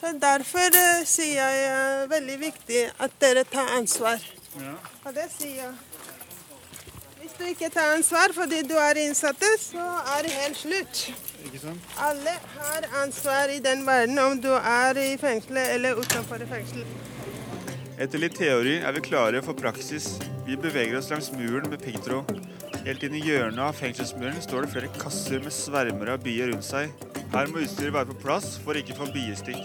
Så 0.00 0.12
Derfor 0.20 0.76
uh, 0.76 1.04
sier 1.08 1.40
jeg 1.40 1.58
det 1.58 1.68
er 1.74 2.08
veldig 2.08 2.38
viktig 2.40 2.82
at 3.02 3.20
dere 3.20 3.44
tar 3.50 3.74
ansvar. 3.76 4.22
Og 5.04 5.12
det 5.16 5.26
sier 5.34 5.56
jeg. 5.64 5.72
Hvis 7.20 7.34
du 7.36 7.44
ikke 7.50 7.70
tar 7.74 7.96
ansvar 7.96 8.32
fordi 8.36 8.62
du 8.62 8.76
er 8.78 9.00
innsatte, 9.02 9.48
så 9.60 9.88
er 10.14 10.22
det 10.24 10.32
helt 10.36 10.60
slutt. 10.60 11.02
Ikke 11.48 11.64
sant? 11.64 11.90
Alle 11.98 12.36
har 12.60 12.88
ansvar 13.02 13.52
i 13.52 13.58
den 13.64 13.82
verden, 13.86 14.18
om 14.22 14.38
du 14.40 14.52
er 14.54 15.02
i 15.02 15.16
fengselet 15.20 15.74
eller 15.74 15.98
utenfor 15.98 16.46
fengselet. 16.48 17.12
Etter 17.98 18.20
litt 18.22 18.38
teori 18.38 18.78
er 18.78 18.96
vi 18.96 19.04
klare 19.10 19.42
for 19.42 19.58
praksis. 19.58 20.14
Vi 20.46 20.56
beveger 20.56 20.98
oss 20.98 21.08
langs 21.10 21.32
muren 21.34 21.70
med 21.70 21.80
piggtråd. 21.82 22.28
Helt 22.86 23.02
inn 23.02 23.16
i 23.18 23.22
hjørnet 23.26 23.58
av 23.64 23.74
fengselsmuren 23.74 24.36
står 24.44 24.62
det 24.62 24.68
flere 24.76 24.90
kasser 24.94 25.40
med 25.42 25.50
svermer 25.50 26.12
av 26.12 26.20
bier 26.22 26.52
rundt 26.52 26.62
seg. 26.62 26.92
Her 27.32 27.50
må 27.50 27.64
utstyret 27.64 27.94
være 27.96 28.12
på 28.12 28.18
plass 28.22 28.52
for 28.62 28.78
ikke 28.78 28.94
å 28.94 29.00
få 29.00 29.08
biestikk. 29.10 29.58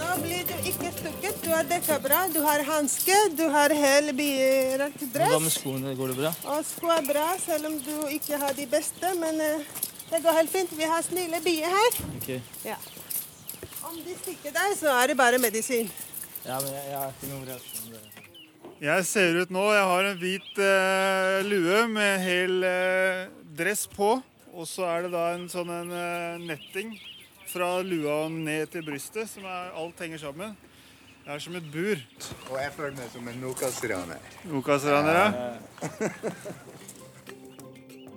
Nå 0.00 0.14
blir 0.22 0.46
du 0.48 0.54
ikke 0.70 0.88
stukket. 0.96 1.42
Du 1.44 1.50
har 1.52 1.68
dekka 1.68 1.98
bra. 2.00 2.22
Du 2.32 2.40
har 2.46 2.64
hanske, 2.64 3.18
du 3.36 3.44
har 3.52 3.74
hel 3.76 4.08
birøkt 4.16 5.04
Hva 5.18 5.36
med 5.36 5.52
skoene? 5.52 5.92
Går 6.00 6.14
det 6.14 6.18
bra? 6.22 6.32
Og 6.54 6.64
sko 6.70 6.94
er 6.96 7.04
bra, 7.10 7.26
selv 7.44 7.68
om 7.68 7.76
du 7.84 7.94
ikke 8.16 8.40
har 8.40 8.56
de 8.56 8.64
beste. 8.72 9.12
Men 9.20 9.42
eh, 9.44 9.68
det 10.08 10.22
går 10.24 10.38
helt 10.40 10.54
fint. 10.54 10.72
Vi 10.80 10.88
har 10.88 11.04
snille 11.04 11.42
bier 11.44 11.76
her. 11.76 12.00
Okay. 12.22 12.40
Ja. 12.64 12.80
Om 13.84 14.00
de 14.00 14.16
stikker 14.22 14.56
deg, 14.56 14.78
så 14.80 14.96
er 14.96 15.12
det 15.12 15.20
bare 15.20 15.44
medisin. 15.44 15.92
Ja, 16.46 16.56
men 16.56 16.72
jeg, 16.72 16.88
jeg 16.88 17.02
har 17.02 17.12
ikke 17.12 17.34
noen 17.34 17.50
reaksjon. 17.52 18.27
Jeg 18.78 19.02
ser 19.10 19.34
ut 19.42 19.50
nå, 19.50 19.62
jeg 19.74 19.86
har 19.90 20.06
en 20.06 20.18
hvit 20.20 20.58
eh, 20.62 21.40
lue 21.50 21.80
med 21.90 22.20
hel 22.22 22.62
eh, 22.62 23.24
dress 23.58 23.88
på. 23.90 24.12
Og 24.54 24.68
så 24.70 24.86
er 24.86 25.06
det 25.06 25.10
da 25.16 25.24
en 25.34 25.48
sånn 25.50 25.72
en, 25.74 25.90
eh, 25.90 26.38
netting 26.46 26.92
fra 27.50 27.80
lua 27.82 28.20
og 28.28 28.36
ned 28.36 28.70
til 28.70 28.86
brystet, 28.86 29.26
som 29.32 29.42
er, 29.50 29.72
alt 29.74 29.98
henger 30.04 30.22
sammen. 30.22 30.54
Det 31.24 31.34
er 31.34 31.42
som 31.42 31.58
et 31.58 31.66
bur. 31.74 31.98
Og 32.52 32.54
jeg 32.62 32.70
føler 32.76 32.94
meg 33.00 33.10
som 33.16 33.26
en 33.32 33.42
Nokas-raner. 33.42 34.30
Nokas-raner, 34.46 35.18
ja. 35.18 35.26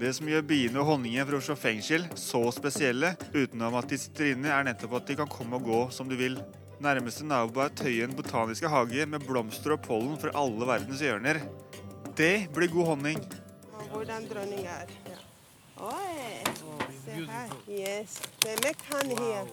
Det 0.01 0.13
som 0.17 0.29
gjør 0.29 0.45
biene 0.45 0.81
og 0.81 0.93
honningen 0.93 1.25
fra 1.25 1.41
Oslo 1.41 1.57
fengsel 1.57 2.05
så 2.17 2.45
spesielle, 2.53 3.15
utenom 3.33 3.81
at 3.81 3.89
de 3.89 3.97
sitter 4.01 4.35
inne, 4.35 4.53
er 4.53 4.69
nettopp 4.69 4.99
at 5.01 5.09
de 5.09 5.17
kan 5.25 5.29
komme 5.29 5.57
og 5.57 5.65
gå 5.65 5.81
som 5.93 6.09
de 6.09 6.21
vil. 6.21 6.37
Nærmeste 6.81 7.25
nabo 7.27 7.61
er 7.61 7.69
Tøyen 7.77 8.13
botaniske 8.17 8.69
hage 8.69 9.05
med 9.05 9.21
blomster 9.21 9.75
og 9.75 9.83
pollen 9.85 10.15
fra 10.17 10.31
alle 10.33 10.65
verdens 10.65 11.01
hjørner. 11.03 11.37
Det 12.17 12.47
blir 12.55 12.71
god 12.73 12.87
honning. 12.95 13.19
Hvordan 13.91 14.25
dronning 14.31 14.65
er. 14.65 14.89
Ja. 15.05 15.19
Oi, 15.77 16.41
se 17.03 17.19
her. 17.29 17.53
Yes. 17.69 18.15
They 18.41 18.55
make 18.65 18.81
honey 18.89 19.13
here. 19.19 19.45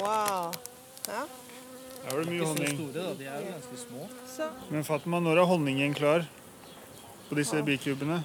Wow. 0.00 0.50
Ja. 1.06 1.22
Her 2.04 2.10
var 2.10 2.24
det 2.24 2.32
mye 2.32 2.48
honning. 2.48 2.74
Store, 2.80 2.92
da. 2.96 3.14
De 3.20 3.28
er 3.28 3.38
jo 3.38 3.52
ganske 3.52 3.80
små. 3.84 4.08
Så 4.34 4.48
Men 4.70 4.84
Fatma, 4.84 5.20
når 5.20 5.44
er 5.44 5.50
honningen 5.52 5.94
klar 5.94 6.26
på 7.28 7.38
disse 7.38 7.62
bikubene? 7.62 8.24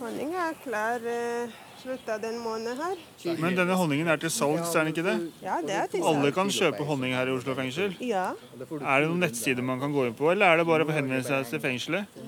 Honningen 0.00 0.34
er 0.34 0.58
klar 0.64 1.06
eh, 1.06 1.54
slutt 1.86 2.08
av 2.10 2.20
den 2.22 2.36
måneden 2.42 2.76
her. 2.82 2.96
Men 3.40 3.54
denne 3.56 3.76
honningen 3.78 4.08
er 4.10 4.18
til 4.22 4.32
salgs, 4.34 4.72
er 4.74 4.84
den 4.84 4.92
ikke 4.92 5.04
det? 5.06 5.14
Ja, 5.44 5.58
det 5.62 5.74
er 5.78 5.90
til 5.92 6.02
Alle 6.10 6.32
kan 6.34 6.50
kjøpe 6.52 6.84
honning 6.88 7.14
her 7.14 7.30
i 7.30 7.34
Oslo 7.36 7.54
fengsel. 7.58 7.94
Ja, 8.02 8.32
Er 8.58 9.04
det 9.04 9.08
noen 9.08 9.22
nettsider 9.22 9.62
man 9.62 9.78
kan 9.80 9.94
gå 9.94 10.06
inn 10.08 10.16
på, 10.18 10.30
eller 10.32 10.50
er 10.52 10.60
det 10.62 10.66
bare 10.68 10.86
å 10.86 10.90
henvende 10.96 11.22
seg 11.26 11.46
til 11.50 11.62
fengselet? 11.62 12.18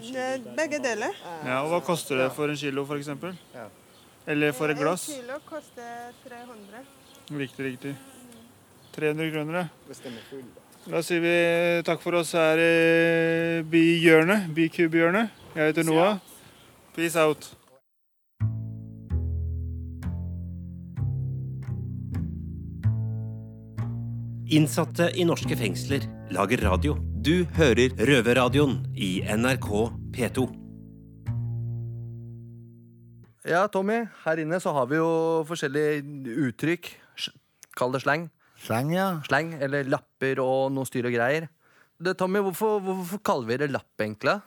begge 0.56 0.78
deler. 0.84 1.12
Ja, 1.44 1.62
og 1.64 1.72
Hva 1.74 1.80
koster 1.90 2.22
det 2.22 2.30
for 2.36 2.48
en 2.48 2.56
kilo, 2.56 2.86
f.eks.? 2.86 3.10
Eller 4.28 4.52
for 4.52 4.68
et 4.70 4.78
glass? 4.78 5.08
En 5.10 5.22
kilo 5.22 5.40
koster 5.48 6.14
300. 6.28 6.86
Riktig, 7.42 7.64
riktig. 7.72 7.96
300 8.96 9.30
kroner, 9.34 9.60
ja. 9.62 9.68
Da 10.88 11.02
sier 11.04 11.20
vi 11.20 11.34
takk 11.84 12.00
for 12.00 12.16
oss 12.22 12.32
her 12.38 12.56
i 12.62 13.62
byhjørnet. 13.68 14.48
Bikubehjørnet. 14.56 15.30
Jeg 15.54 15.72
heter 15.72 15.84
Noah. 15.84 16.18
Peace 16.96 17.16
out. 17.20 17.50
Innsatte 24.48 25.10
i 25.12 25.26
norske 25.28 25.52
fengsler 25.60 26.06
lager 26.32 26.62
radio. 26.64 26.94
Du 27.20 27.44
hører 27.58 27.92
Røverradioen 28.00 28.78
i 28.96 29.18
NRK 29.28 29.66
P2. 30.14 30.44
Ja, 33.44 33.66
Tommy, 33.68 33.98
her 34.24 34.40
inne 34.40 34.56
så 34.64 34.72
har 34.72 34.88
vi 34.88 34.96
jo 34.96 35.10
forskjellige 35.48 36.00
uttrykk. 36.46 36.88
Kall 37.76 37.92
det 37.92 38.00
slang. 38.06 38.24
Slang, 38.64 38.94
ja. 38.96 39.10
Slang, 39.28 39.52
eller 39.60 39.84
lapper 39.84 40.40
og 40.40 40.72
noe 40.72 40.88
styr 40.88 41.10
og 41.10 41.18
greier. 41.18 41.50
Det, 42.00 42.16
Tommy, 42.16 42.40
hvorfor, 42.48 42.80
hvorfor 42.80 43.20
kaller 43.20 43.52
vi 43.52 43.60
det 43.60 43.68
lapp, 43.74 43.92
egentlig? 44.00 44.38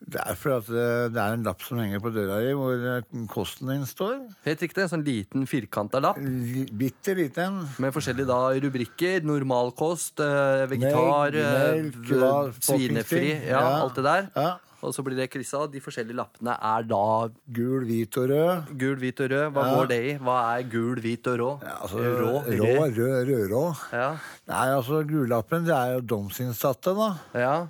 Det 0.00 0.20
er 0.22 0.36
fordi 0.38 0.54
at 0.56 0.68
eh, 0.70 1.08
det 1.12 1.20
er 1.20 1.32
en 1.34 1.42
lapp 1.44 1.60
som 1.66 1.78
henger 1.80 2.00
på 2.00 2.12
døra 2.14 2.38
di, 2.44 2.52
hvor 2.56 2.84
eh, 2.96 3.26
kosten 3.28 3.68
din 3.72 3.82
står. 3.88 4.14
Helt 4.46 4.62
riktig, 4.62 4.84
en 4.84 4.92
sånn 4.92 5.04
liten 5.04 5.44
firkanta 5.50 6.00
lapp 6.00 6.16
L 6.22 6.68
Bitte 6.78 7.16
liten. 7.18 7.58
med 7.82 7.92
forskjellige 7.92 8.26
da 8.30 8.38
rubrikker. 8.62 9.20
Normalkost, 9.26 10.20
eh, 10.22 10.64
vegetar, 10.70 11.34
Melk, 11.34 11.98
melk, 12.08 12.62
svinefri, 12.62 13.34
ja, 13.48 13.58
Ja. 13.60 13.82
alt 13.82 13.94
det 13.98 14.04
der. 14.04 14.30
Ja. 14.36 14.56
Og 14.80 14.92
så 14.94 15.02
blir 15.02 15.16
det 15.18 15.24
kryssa. 15.32 15.64
De 15.66 15.80
forskjellige 15.82 16.14
lappene 16.14 16.52
er 16.54 16.84
da 16.86 17.28
Gul, 17.52 17.82
hvit 17.84 18.14
og 18.16 18.28
rød. 18.30 18.68
gul, 18.78 18.94
hvit 18.96 19.20
og 19.24 19.30
rød. 19.32 19.52
Hva 19.52 19.64
Ja. 19.66 19.74
går 19.74 19.88
det 19.88 19.98
i? 20.06 20.12
Hva 20.22 20.36
er 20.54 20.62
gul, 20.70 20.94
hvit 21.02 21.26
og 21.26 21.38
rå? 21.40 21.48
Ja, 21.66 21.74
altså, 21.82 21.98
rå, 21.98 22.44
rå, 22.46 22.46
rød. 22.46 22.94
rød, 22.94 23.26
rødrå. 23.26 23.76
Ja. 23.92 24.16
Nei, 24.46 24.66
altså, 24.78 25.02
gullappen, 25.04 25.64
det 25.66 25.74
er 25.74 25.94
jo 25.98 26.00
domsinnsatte, 26.00 26.94
da. 26.94 27.18
ja. 27.34 27.66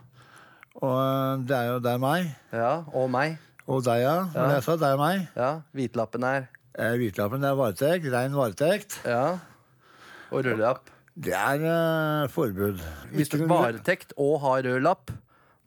Og 0.78 0.94
eh, 0.98 1.46
det 1.48 1.56
er 1.58 1.70
jo 1.72 1.78
det 1.82 1.92
er 1.96 2.02
meg. 2.02 2.30
Ja. 2.54 2.72
Og 2.94 3.10
meg. 3.10 3.38
Og 3.68 3.82
deg, 3.84 4.04
ja. 4.04 4.16
Men 4.34 4.54
jeg 4.56 4.64
sa 4.64 4.76
det 4.80 4.92
er 4.92 5.00
meg. 5.00 5.26
Ja. 5.36 5.50
Hvitlappen 5.76 6.24
er 6.24 6.46
Eh, 6.78 6.92
Hvitlappen, 6.94 7.42
er 7.42 7.56
varetekt. 7.58 8.04
Rein 8.12 8.34
varetekt. 8.38 9.00
Ja. 9.02 9.38
Og 10.30 10.44
rødlapp. 10.46 10.92
Det 11.18 11.32
er 11.34 11.64
eh, 11.66 12.28
forbud. 12.30 12.78
Hvis 13.10 13.32
du 13.32 13.40
Ikke 13.40 13.48
har 13.50 13.64
varetekt 13.72 14.12
og 14.14 14.36
har 14.44 14.62
rød 14.62 14.84
lapp, 14.86 15.10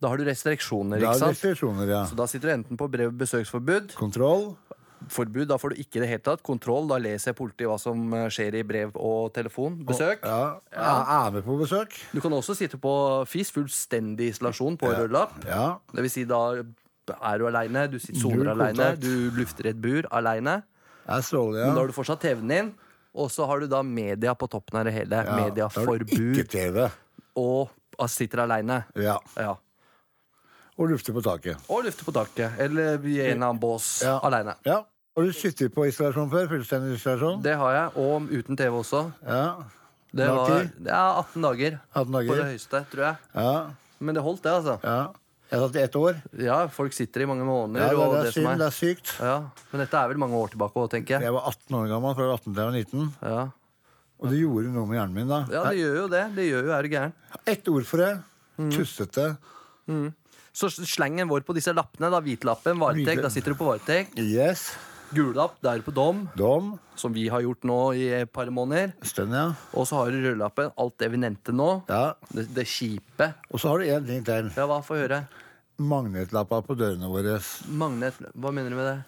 da 0.00 0.08
har 0.08 0.16
du 0.16 0.24
restriksjoner, 0.24 0.96
ikke 0.96 1.10
er 1.12 1.20
sant? 1.20 1.36
restriksjoner, 1.36 1.84
ja. 1.90 2.00
Så 2.08 2.16
da 2.16 2.24
sitter 2.30 2.48
du 2.48 2.54
enten 2.54 2.80
på 2.80 2.88
brev 2.90 3.12
og 3.12 3.18
besøksforbud, 3.20 3.92
Kontroll. 3.98 4.54
Forbud, 5.10 5.46
da 5.50 5.56
får 5.58 5.72
du 5.72 5.80
ikke 5.82 5.98
i 5.98 6.02
det 6.04 6.10
hele 6.10 6.24
tatt, 6.26 6.42
kontroll, 6.46 6.86
da 6.90 6.98
leser 7.02 7.34
politiet 7.36 7.70
hva 7.70 7.78
som 7.80 8.04
eh, 8.16 8.28
skjer 8.32 8.58
i 8.60 8.62
brev 8.66 8.92
og 8.94 9.32
telefon, 9.34 9.80
besøk. 9.88 10.22
Ja. 10.26 10.60
jeg 10.74 11.16
er 11.16 11.34
med 11.36 11.46
på 11.46 11.56
besøk. 11.60 11.96
Du 12.12 12.20
kan 12.24 12.34
også 12.36 12.56
sitte 12.58 12.78
på 12.82 12.92
FIS, 13.30 13.50
fullstendig 13.54 14.32
isolasjon 14.34 14.78
på 14.80 14.92
ja. 14.92 15.06
lapp. 15.10 15.38
Ja. 15.48 15.66
Det 15.92 16.06
vil 16.06 16.12
si 16.12 16.26
da 16.28 16.42
er 16.58 17.40
du 17.40 17.48
aleine, 17.48 17.88
du 17.90 17.98
sitter 17.98 18.20
soner 18.20 18.52
aleine, 18.54 18.92
du 19.00 19.32
lufter 19.36 19.72
et 19.72 19.82
bur 19.82 20.06
aleine. 20.10 20.60
Er 21.02 21.22
Men 21.34 21.74
da 21.74 21.80
har 21.80 21.90
du 21.90 21.96
fortsatt 21.96 22.22
TV-en 22.22 22.48
din, 22.48 22.72
og 23.12 23.30
så 23.30 23.46
har 23.50 23.60
du 23.60 23.66
da 23.66 23.82
media 23.82 24.34
på 24.38 24.46
toppen 24.46 24.78
av 24.78 24.86
det 24.86 24.94
hele. 24.94 25.24
ja. 25.26 25.68
TV. 26.48 26.88
og 27.34 28.08
sitter 28.08 28.44
aleine. 28.46 28.84
Ja. 28.94 29.18
Ja. 29.36 29.56
Og 30.80 30.88
lufter 30.88 31.12
på 31.12 31.20
taket. 31.22 31.60
Og 31.68 31.84
lufter 31.84 32.06
på 32.06 32.14
taket, 32.16 32.56
eller 32.62 33.02
i 33.04 33.18
en 33.26 33.42
annen 33.42 33.60
bås 33.60 34.02
Ja. 34.04 34.18
aleine. 34.24 34.54
Ja. 34.64 34.84
Har 35.12 35.26
du 35.28 35.32
sittet 35.36 35.74
på 35.74 35.84
isolasjon 35.84 36.30
før? 36.32 36.46
Fullstendig 36.48 36.94
isolasjon? 36.96 37.42
Det 37.44 37.52
har 37.60 37.72
jeg, 37.76 37.88
og 38.00 38.30
uten 38.32 38.56
TV 38.56 38.78
også. 38.78 39.02
Ja. 39.26 39.42
Det 40.12 40.28
var 40.28 40.48
tid? 40.52 40.86
er 40.88 41.18
18 41.20 41.44
dager 41.44 41.74
18 41.96 42.14
på 42.28 42.36
det 42.36 42.46
høyeste, 42.50 42.80
tror 42.92 43.04
jeg. 43.06 43.16
Ja. 43.36 43.52
Men 44.02 44.16
det 44.16 44.22
holdt, 44.24 44.42
det, 44.44 44.54
altså. 44.60 44.78
ja. 44.84 45.02
Jeg 45.52 45.60
har 45.60 45.68
tatt 45.68 45.76
ett 45.82 45.96
år. 46.00 46.20
Ja, 46.40 46.54
folk 46.72 46.94
sitter 46.96 47.26
i 47.26 47.28
mange 47.28 47.44
måneder. 47.44 47.82
Ja, 47.84 47.88
det, 47.92 47.96
og 48.00 48.14
det 48.16 48.20
er 48.22 48.32
som 48.32 48.38
synd. 48.38 48.48
er. 48.54 48.60
Det 48.62 48.66
er 48.70 48.76
sykt. 48.78 49.10
Ja, 49.20 49.34
Men 49.68 49.82
dette 49.84 49.98
er 50.00 50.08
vel 50.08 50.20
mange 50.22 50.38
år 50.40 50.52
tilbake 50.54 50.80
òg, 50.80 50.86
tenker 50.94 51.18
jeg. 51.18 51.26
Jeg 51.28 51.34
var 51.36 51.48
18 51.50 51.76
år 51.76 51.90
gammel 51.90 52.14
fra 52.16 52.28
18 52.38 52.46
til 52.46 52.62
jeg 52.62 52.70
var 52.70 52.78
19, 52.78 53.10
Ja. 53.28 53.42
og 54.22 54.30
det 54.32 54.38
gjorde 54.40 54.72
noe 54.72 54.88
med 54.88 54.96
hjernen 54.96 55.18
min 55.18 55.28
da. 55.28 55.42
ja, 55.52 55.64
det 55.68 55.76
gjør 55.82 55.98
jo 55.98 56.06
det. 56.14 56.22
Det 56.38 56.46
gjør 56.48 56.64
jo 56.70 56.72
er 56.78 56.82
du 56.88 56.88
gæren. 56.94 57.12
Ett 57.52 57.68
ord 57.68 57.84
for 57.90 58.00
det. 58.00 58.10
Mm. 58.56 58.70
Tussete. 58.78 59.26
Så 60.56 60.68
slengen 60.72 61.28
vår 61.28 61.44
på 61.44 61.52
disse 61.56 61.72
lappene, 61.76 62.08
da, 62.12 62.20
hvitlappen, 62.24 62.80
varetekt, 62.80 63.20
da 63.24 63.28
sitter 63.32 63.52
du 63.52 63.60
på 63.60 63.68
varetekt. 63.68 64.16
Yes. 64.16 64.70
Gullapp, 65.12 65.58
der 65.62 65.76
er 65.78 65.84
på 65.84 65.92
dom, 65.94 66.22
Dom. 66.38 66.72
som 66.96 67.12
vi 67.12 67.26
har 67.28 67.42
gjort 67.44 67.64
nå 67.68 67.78
i 67.98 68.06
et 68.22 68.30
par 68.32 68.48
måneder. 68.54 68.94
Stønn, 69.04 69.32
ja. 69.36 69.44
Og 69.76 69.86
så 69.88 69.98
har 70.00 70.10
du 70.14 70.20
rødlappen, 70.24 70.72
alt 70.80 70.96
det 71.02 71.10
vi 71.12 71.20
nevnte 71.20 71.52
nå. 71.56 71.70
ja. 71.90 72.14
Det, 72.32 72.46
det 72.56 72.64
kjipe. 72.68 73.32
Og 73.52 73.60
så 73.60 73.68
har 73.72 73.78
du 73.82 73.84
én 73.92 74.06
ting 74.08 74.24
til. 74.24 74.48
Ja, 74.56 74.66
hva? 74.70 74.80
Få 74.84 74.96
høre. 74.96 75.22
Magnetlappa 75.82 76.60
på 76.64 76.76
dørene 76.78 77.08
våre. 77.10 77.38
Magnet, 77.68 78.18
hva 78.34 78.52
mener 78.54 78.70
du 78.72 78.76
med 78.78 78.88
det? 78.88 78.98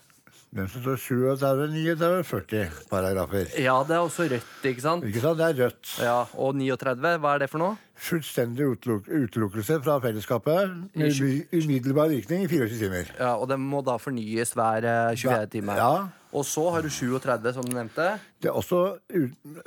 Den 0.54 0.68
som 0.70 0.84
står 0.84 0.96
37, 1.02 1.64
39, 1.74 2.24
40 2.28 2.66
paragrafer. 2.90 3.48
Ja, 3.58 3.74
det 3.88 3.96
er 3.96 4.02
også 4.04 4.28
rødt, 4.30 4.50
ikke 4.70 4.82
sant? 4.84 5.02
Ikke 5.08 5.22
sant? 5.24 5.38
Det 5.40 5.48
er 5.48 5.56
rødt. 5.64 5.94
Ja, 5.98 6.20
Og 6.38 6.54
39, 6.54 7.16
hva 7.18 7.32
er 7.34 7.42
det 7.42 7.48
for 7.50 7.58
noe? 7.58 7.74
Fullstendig 8.04 8.66
uteluk 8.70 9.08
utelukkelse 9.10 9.80
fra 9.82 9.96
fellesskapet 10.02 10.76
med 10.94 11.18
umiddelbar 11.54 12.10
virkning 12.10 12.44
i 12.46 12.48
24 12.50 12.78
timer. 12.78 13.10
Ja, 13.18 13.32
Og 13.34 13.48
den 13.50 13.66
må 13.66 13.82
da 13.86 13.96
fornyes 13.98 14.54
hver 14.54 14.86
eh, 14.86 15.16
24 15.18 15.50
time. 15.56 15.74
Ja. 15.78 15.90
Og 16.34 16.46
så 16.46 16.68
har 16.74 16.82
du 16.82 16.90
37, 16.90 17.52
som 17.54 17.66
du 17.66 17.74
nevnte. 17.74 18.06
Det 18.42 18.50
er 18.50 18.54
også 18.58 18.80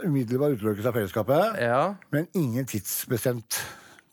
umiddelbar 0.06 0.56
utelukkelse 0.56 0.88
av 0.92 0.96
fellesskapet, 1.02 1.60
Ja, 1.68 1.84
men 2.12 2.28
ingen 2.36 2.66
tidsbestemt 2.68 3.60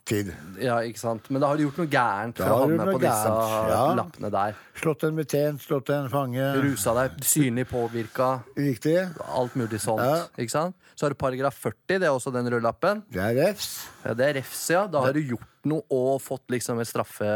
tid. 0.05 0.29
ja, 0.61 0.77
ikke 0.85 1.01
sant? 1.01 1.27
Men 1.33 1.41
da 1.41 1.49
har 1.49 1.57
du 1.57 1.65
gjort 1.65 1.79
noe 1.81 1.89
gærent 1.89 2.37
for 2.39 2.53
å 2.53 2.59
havne 2.61 2.85
på 2.91 2.99
disse 3.01 3.31
ja. 3.71 3.81
lappene 3.97 4.29
der. 4.33 4.59
Slått 4.77 5.05
en 5.07 5.17
betjent, 5.17 5.63
slått 5.63 5.89
en 5.95 6.09
fange. 6.13 6.45
Rusa 6.61 6.93
deg, 6.99 7.17
synlig 7.25 7.65
påvirka, 7.71 8.29
Riktig. 8.59 8.99
alt 9.25 9.57
mulig 9.59 9.81
sånt. 9.81 10.03
Ja. 10.05 10.27
Ikke 10.37 10.53
sant? 10.53 10.77
Så 10.95 11.07
har 11.07 11.11
du 11.11 11.19
paragraf 11.19 11.57
40, 11.59 11.97
det 11.99 12.07
er 12.07 12.13
også 12.13 12.31
den 12.31 12.47
røde 12.47 12.63
lappen. 12.63 13.01
Det 13.11 13.19
er 13.19 13.33
refs. 13.35 13.71
Ja, 14.05 14.13
det 14.15 14.29
er 14.29 14.37
refs, 14.39 14.61
ja. 14.71 14.85
Da 14.87 15.01
har 15.03 15.17
du 15.17 15.19
gjort 15.25 15.67
noe 15.67 15.83
og 15.91 16.21
fått 16.23 16.53
liksom 16.53 16.79
en, 16.79 16.87
straffe, 16.87 17.27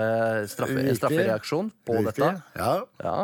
straffe, 0.48 0.80
en 0.80 0.96
straffereaksjon 1.02 1.74
på 1.84 1.98
Riktig. 2.00 2.24
dette. 2.24 2.32
Ja. 2.56 2.78
Ja, 3.04 3.18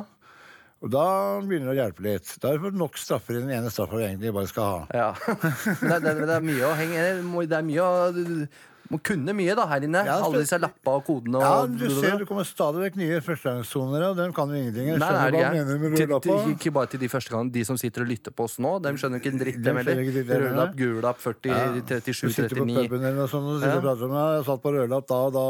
Og 0.83 0.91
da 0.91 1.05
begynner 1.45 1.71
det 1.71 1.75
å 1.77 1.79
hjelpe 1.85 2.03
litt. 2.03 2.33
Da 2.41 2.51
har 2.51 2.59
du 2.59 2.65
fått 2.67 2.79
nok 2.81 2.99
straffer 2.99 3.37
i 3.37 3.45
den 3.45 3.53
ene 3.55 3.71
straffa 3.71 4.01
du 4.01 4.03
egentlig 4.03 4.33
bare 4.35 4.51
skal 4.51 4.71
ha. 4.73 4.85
ja. 4.91 5.09
Det, 5.85 5.99
det, 6.03 6.15
det 6.25 6.35
er 6.35 6.45
mye 6.45 6.67
å 6.67 6.75
henge 6.77 7.05
det 7.47 7.59
er 7.61 7.69
mye 7.69 7.85
å 7.85 8.47
må 8.91 8.99
kunne 9.01 9.33
mye 9.33 9.55
da 9.57 9.65
her 9.71 9.85
inne. 9.87 10.01
Ja, 10.05 10.17
Alle 10.21 10.43
disse 10.43 10.59
lappa 10.61 10.91
og 10.99 11.05
kodene 11.07 11.39
og 11.39 11.43
Ja, 11.45 11.65
du 11.65 11.85
ser 12.01 12.19
det 12.21 12.27
kommer 12.29 12.45
stadig 12.45 12.83
vekk 12.83 12.97
nye 13.01 13.17
førstegangssonere, 13.25 14.11
og 14.11 14.17
dem 14.19 14.33
kan 14.37 14.51
jo 14.53 14.59
ingenting. 14.59 14.91
Jeg 14.91 14.99
Nei, 15.01 15.07
skjønner 15.09 15.25
er 15.25 15.31
hva 15.31 15.49
du 15.49 15.57
mener 15.57 15.79
med 15.81 15.97
rødlappa. 15.99 16.37
Ikke 16.53 16.73
bare 16.75 16.91
til 16.93 17.01
de 17.01 17.09
første 17.09 17.33
gangene 17.33 17.51
De 17.55 17.63
som 17.65 17.77
sitter 17.81 18.05
og 18.05 18.11
lytter 18.13 18.31
på 18.37 18.45
oss 18.45 18.59
nå, 18.61 18.75
dem 18.85 18.99
skjønner 19.01 19.21
ikke 19.23 19.31
en 19.33 19.41
dritt, 19.41 19.57
dem 19.65 19.79
heller. 19.81 20.01
Rødlapp, 20.05 20.75
gulapp, 20.77 20.77
gullapp, 20.77 21.19
40, 21.25 21.49
Ja. 21.49 21.65
37, 21.81 22.29
Du 22.29 22.33
sitter 22.37 22.55
på 22.61 22.65
39. 22.69 22.87
puben 22.89 23.01
eller 23.09 23.19
noe 23.23 23.27
sånt 23.31 23.49
og 23.55 23.59
sitter 23.63 23.77
og 23.81 23.87
prater 23.89 24.13
meg. 24.13 24.27
Jeg 24.37 24.45
satt 24.51 24.61
på 24.67 24.75
rødlapp 24.77 25.07
da 25.09 25.19
og 25.25 25.33
da. 25.33 25.47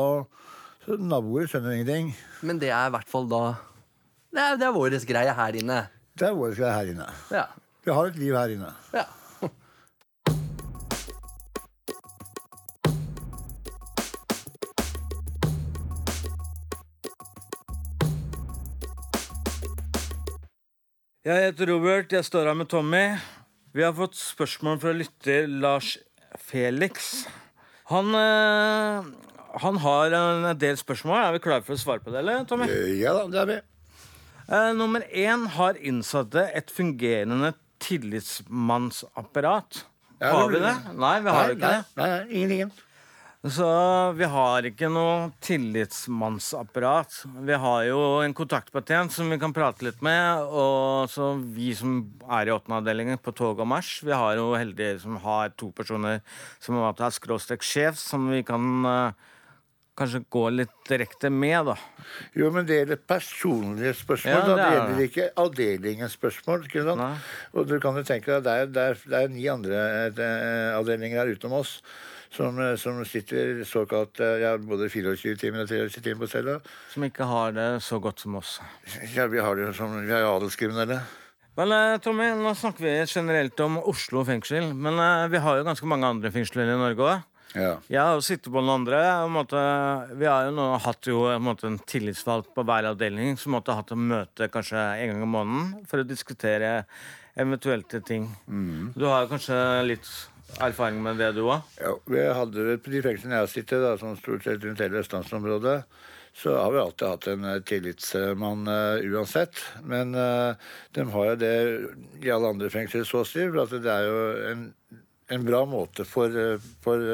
Og 0.95 0.99
naboer 1.01 1.47
skjønner 1.49 1.75
ingenting. 1.79 2.13
Men 2.45 2.59
det 2.61 2.69
er 2.69 2.87
i 2.87 2.93
hvert 2.93 3.09
fall 3.09 3.27
da 3.27 3.43
Det 4.31 4.41
er, 4.43 4.57
det 4.61 4.67
er 4.67 4.73
vår 4.75 4.95
greie 5.09 5.33
her 5.33 5.59
inne. 5.59 5.81
Det 6.15 6.27
er 6.29 6.33
vår 6.35 6.55
greie 6.55 6.71
her 6.71 6.91
inne. 6.95 7.07
Ja. 7.31 7.45
Vi 7.85 7.91
har 7.91 8.05
et 8.07 8.15
liv 8.17 8.33
her 8.35 8.49
inne. 8.55 8.71
ja. 8.93 9.05
Jeg 21.25 21.41
heter 21.47 21.71
Robert, 21.73 22.11
jeg 22.13 22.21
står 22.27 22.45
her 22.51 22.57
med 22.57 22.67
Tommy. 22.69 23.05
Vi 23.73 23.81
har 23.81 23.95
fått 23.97 24.13
spørsmål 24.19 24.75
fra 24.83 24.91
lytter 24.93 25.47
Lars 25.49 25.95
Felix. 26.37 27.23
Han, 27.89 28.13
øh, 28.13 29.07
han 29.63 29.79
har 29.81 30.13
en 30.19 30.45
del 30.61 30.77
spørsmål. 30.77 31.17
Er 31.23 31.33
vi 31.33 31.39
klare 31.47 31.65
for 31.65 31.73
å 31.73 31.81
svare 31.81 32.03
på 32.05 32.13
det, 32.13 32.21
eller, 32.21 32.45
Tommy? 32.45 32.67
Ja 33.01 33.15
da, 33.17 33.23
det 33.33 33.39
er 33.41 33.49
vi. 33.49 33.57
Uh, 34.45 34.69
nummer 34.77 35.01
én 35.09 35.49
har 35.55 35.73
innsatte 35.81 36.45
et 36.53 36.69
fungerende 36.69 37.55
tillitsmannsapparat. 37.81 39.81
Ja, 40.21 40.29
har 40.29 40.45
vi 40.53 40.61
det? 40.61 40.77
Nei, 40.93 41.17
vi 41.25 41.29
har 41.33 41.49
Nei, 41.49 41.57
ikke 41.57 41.65
nei, 41.65 41.81
det. 41.81 41.89
nei, 41.97 42.05
nei, 42.13 42.21
ingenting. 42.37 42.69
Så 43.45 43.65
vi 44.17 44.25
har 44.25 44.65
ikke 44.65 44.87
noe 44.89 45.27
tillitsmannsapparat. 45.45 47.13
Vi 47.45 47.57
har 47.61 47.83
jo 47.85 47.99
en 48.25 48.33
kontaktpatent 48.33 49.13
som 49.13 49.29
vi 49.29 49.37
kan 49.41 49.53
prate 49.53 49.85
litt 49.85 50.01
med. 50.05 50.47
Og 50.49 51.11
så 51.13 51.27
vi 51.53 51.69
som 51.77 51.99
er 52.25 52.49
i 52.49 52.55
åttende 52.55 52.79
avdelingen 52.81 53.21
på 53.21 53.35
tog 53.37 53.61
og 53.61 53.69
marsj, 53.69 53.99
vi 54.07 54.15
har 54.17 54.39
jo 54.39 54.47
heldige 54.57 54.97
som 55.03 55.19
har 55.21 55.53
to 55.61 55.69
personer 55.77 56.23
som 56.63 56.79
er 56.81 57.13
skråstrek 57.13 57.61
sjef, 57.61 57.99
som 58.01 58.25
vi 58.33 58.41
kan 58.47 58.65
uh, 58.81 59.29
kanskje 59.99 60.23
gå 60.33 60.47
litt 60.55 60.73
direkte 60.89 61.29
med, 61.29 61.69
da. 61.69 61.77
Jo, 62.33 62.49
men 62.55 62.65
det 62.65 62.81
gjelder 62.81 63.03
personlige 63.13 63.93
spørsmål. 64.01 64.41
Ja, 64.41 64.41
da. 64.41 64.49
det 64.49 64.57
Det 64.57 64.65
er 64.65 64.75
gjelder 64.79 64.97
det. 64.97 65.07
ikke 65.11 65.29
avdelingens 65.45 66.17
spørsmål. 66.17 66.65
Ikke 66.65 66.87
sant? 66.89 67.03
Nei. 67.03 67.13
Og 67.53 67.69
du 67.69 67.77
kan 67.83 68.01
jo 68.01 68.03
tenke 68.09 68.41
deg, 68.41 68.43
det 68.49 68.57
er, 68.57 68.73
det 68.73 68.89
er, 68.89 69.05
det 69.05 69.21
er 69.21 69.31
ni 69.37 69.47
andre 69.53 69.85
eh, 70.09 70.73
avdelinger 70.81 71.21
her 71.21 71.37
utenom 71.37 71.61
oss. 71.61 71.77
Som, 72.35 72.57
eh, 72.59 72.75
som 72.75 72.97
sitter 73.07 73.63
såkalt 73.63 74.19
eh, 74.19 74.41
ja, 74.43 74.55
både 74.59 74.89
24 74.91 75.37
timer 75.39 75.63
og 75.63 75.69
23 75.69 76.01
timer 76.03 76.25
på 76.25 76.31
cella. 76.33 76.55
Som 76.91 77.05
ikke 77.07 77.27
har 77.29 77.53
det 77.55 77.67
så 77.85 77.99
godt 78.03 78.25
som 78.25 78.35
oss. 78.35 78.57
Ja, 79.15 79.29
vi 79.31 79.39
har 79.39 79.55
det 79.55 79.69
jo 79.69 79.75
som 79.77 79.93
vi 80.01 80.11
er 80.11 80.27
adelskriminelle. 80.27 80.99
Vel, 81.55 81.71
eh, 81.71 81.95
Tommy, 82.03 82.27
nå 82.35 82.51
snakker 82.59 82.83
vi 82.83 82.97
generelt 83.07 83.63
om 83.63 83.79
Oslo 83.87 84.25
fengsel, 84.27 84.73
men 84.75 84.99
vi 85.31 85.39
har 85.39 85.61
jo 85.61 85.69
ganske 85.69 85.87
mange 85.87 86.11
andre 86.11 86.33
fengsler 86.35 86.73
i 86.73 86.75
Norge 86.81 87.07
òg. 87.07 87.23
Ja. 87.55 87.71
Jeg 87.87 88.01
har 88.01 88.17
jo 88.17 88.27
sittet 88.27 88.51
på 88.51 88.59
noen 88.59 88.81
andre. 88.81 88.99
på 89.47 89.63
vi 90.19 90.27
har 90.27 90.49
jo 90.49 90.55
nå 90.57 90.67
hatt 90.83 91.07
jo, 91.07 91.23
en, 91.31 91.45
måte, 91.45 91.69
en 91.71 91.79
tillitsvalgt 91.79 92.51
på 92.51 92.67
hver 92.67 92.91
avdeling 92.91 93.39
som 93.39 93.55
måtte 93.55 93.77
hatt 93.77 93.95
et 93.95 94.01
møte 94.11 94.51
kanskje 94.51 94.75
en 94.75 95.13
gang 95.13 95.23
i 95.23 95.33
måneden 95.37 95.85
for 95.87 96.03
å 96.03 96.09
diskutere 96.09 96.81
eventuelle 97.39 98.03
ting. 98.03 98.27
Du 98.95 99.07
har 99.07 99.23
jo 99.23 99.31
kanskje 99.31 99.61
litt 99.87 100.09
erfaring 100.59 101.01
med 101.03 101.19
det, 101.21 101.31
du 101.35 101.45
òg? 101.45 101.63
Ja, 101.81 101.93
vi 102.09 102.25
hadde 102.39 102.67
det 102.69 102.81
på 102.83 102.93
de 102.93 103.01
fengslene 103.05 103.37
jeg 103.37 103.45
har 103.45 103.51
sittet, 103.51 103.81
da, 103.83 103.95
sånn 103.99 104.19
stort 104.19 104.45
sett 104.45 104.63
rundt 104.63 104.83
hele 104.83 105.01
østlandsområdet, 105.01 105.77
så 106.35 106.57
har 106.57 106.73
vi 106.73 106.81
alltid 106.81 107.07
hatt 107.07 107.27
en 107.31 107.47
eh, 107.47 107.61
tillitsmann 107.63 108.67
uh, 108.67 108.99
uansett. 109.07 109.61
Men 109.87 110.11
uh, 110.19 110.57
de 110.91 111.05
har 111.13 111.29
jo 111.29 111.35
det 111.39 111.55
i 112.25 112.31
alle 112.33 112.51
andre 112.51 112.71
fengsler, 112.73 113.05
så 113.07 113.23
å 113.23 113.27
si. 113.27 113.45
For 113.47 113.79
det 113.79 113.93
er 113.93 114.09
jo 114.09 114.25
en, 114.51 114.65
en 115.31 115.45
bra 115.47 115.61
måte 115.69 116.03
for, 116.03 116.35
for 116.83 117.05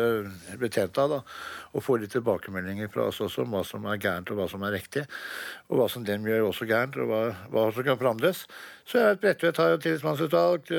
betjenta 0.62 1.06
da, 1.12 1.22
å 1.72 1.82
få 1.84 1.98
litt 2.02 2.12
tilbakemeldinger 2.16 2.90
fra 2.92 3.08
oss 3.08 3.22
også 3.24 3.46
om 3.46 3.56
hva 3.56 3.64
som 3.68 3.86
er 3.88 4.00
gærent 4.02 4.32
og 4.34 4.42
hva 4.42 4.48
som 4.52 4.64
er 4.68 4.76
riktig. 4.76 5.06
Og 5.72 5.80
hva 5.80 5.88
som 5.92 6.04
dem 6.08 6.26
gjør 6.28 6.50
også 6.50 6.68
gærent, 6.68 6.98
og 7.00 7.12
hva, 7.12 7.22
hva 7.54 7.68
som 7.72 7.86
kan 7.88 8.00
forandres. 8.00 8.44
Så 8.88 9.00
jeg 9.00 9.20
Bredtvet 9.22 9.60
har 9.62 9.70
jo 9.72 9.80
tillitsmannsutvalg. 9.86 10.72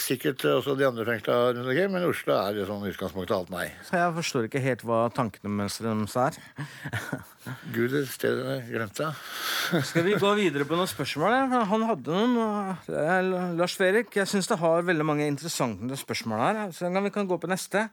Sikkert 0.00 0.46
også 0.48 0.76
de 0.78 0.86
andre 0.88 1.04
fengslene 1.08 1.50
rundt 1.50 1.66
omkring, 1.66 1.92
men 1.92 2.08
Oslo 2.08 2.36
er 2.38 2.56
i 2.56 2.64
sånn 2.68 2.86
utgangspunktet 2.88 3.36
alt 3.36 3.52
nei. 3.52 3.66
Jeg 3.90 4.16
forstår 4.16 4.48
ikke 4.48 4.64
helt 4.64 4.86
hva 4.88 5.02
tankene 5.12 5.68
deres 5.68 6.16
er. 6.16 6.40
Gud, 7.74 7.92
et 7.96 8.08
sted 8.08 8.40
jeg 8.40 8.64
glemte. 8.70 9.12
Skal 9.90 10.08
vi 10.08 10.16
gå 10.20 10.32
videre 10.40 10.64
på 10.68 10.78
noen 10.78 10.88
spørsmål? 10.88 11.36
Han 11.68 11.88
hadde 11.90 12.16
noen. 12.16 13.56
Lars 13.60 13.76
Ferik, 13.76 14.14
jeg 14.16 14.28
syns 14.30 14.48
det 14.48 14.60
har 14.60 14.88
veldig 14.88 15.06
mange 15.12 15.28
interessante 15.28 16.00
spørsmål 16.00 16.44
her. 16.46 16.62
Så 16.72 16.88
vi 16.88 17.12
kan 17.12 17.28
gå 17.28 17.40
på 17.40 17.50
neste. 17.50 17.90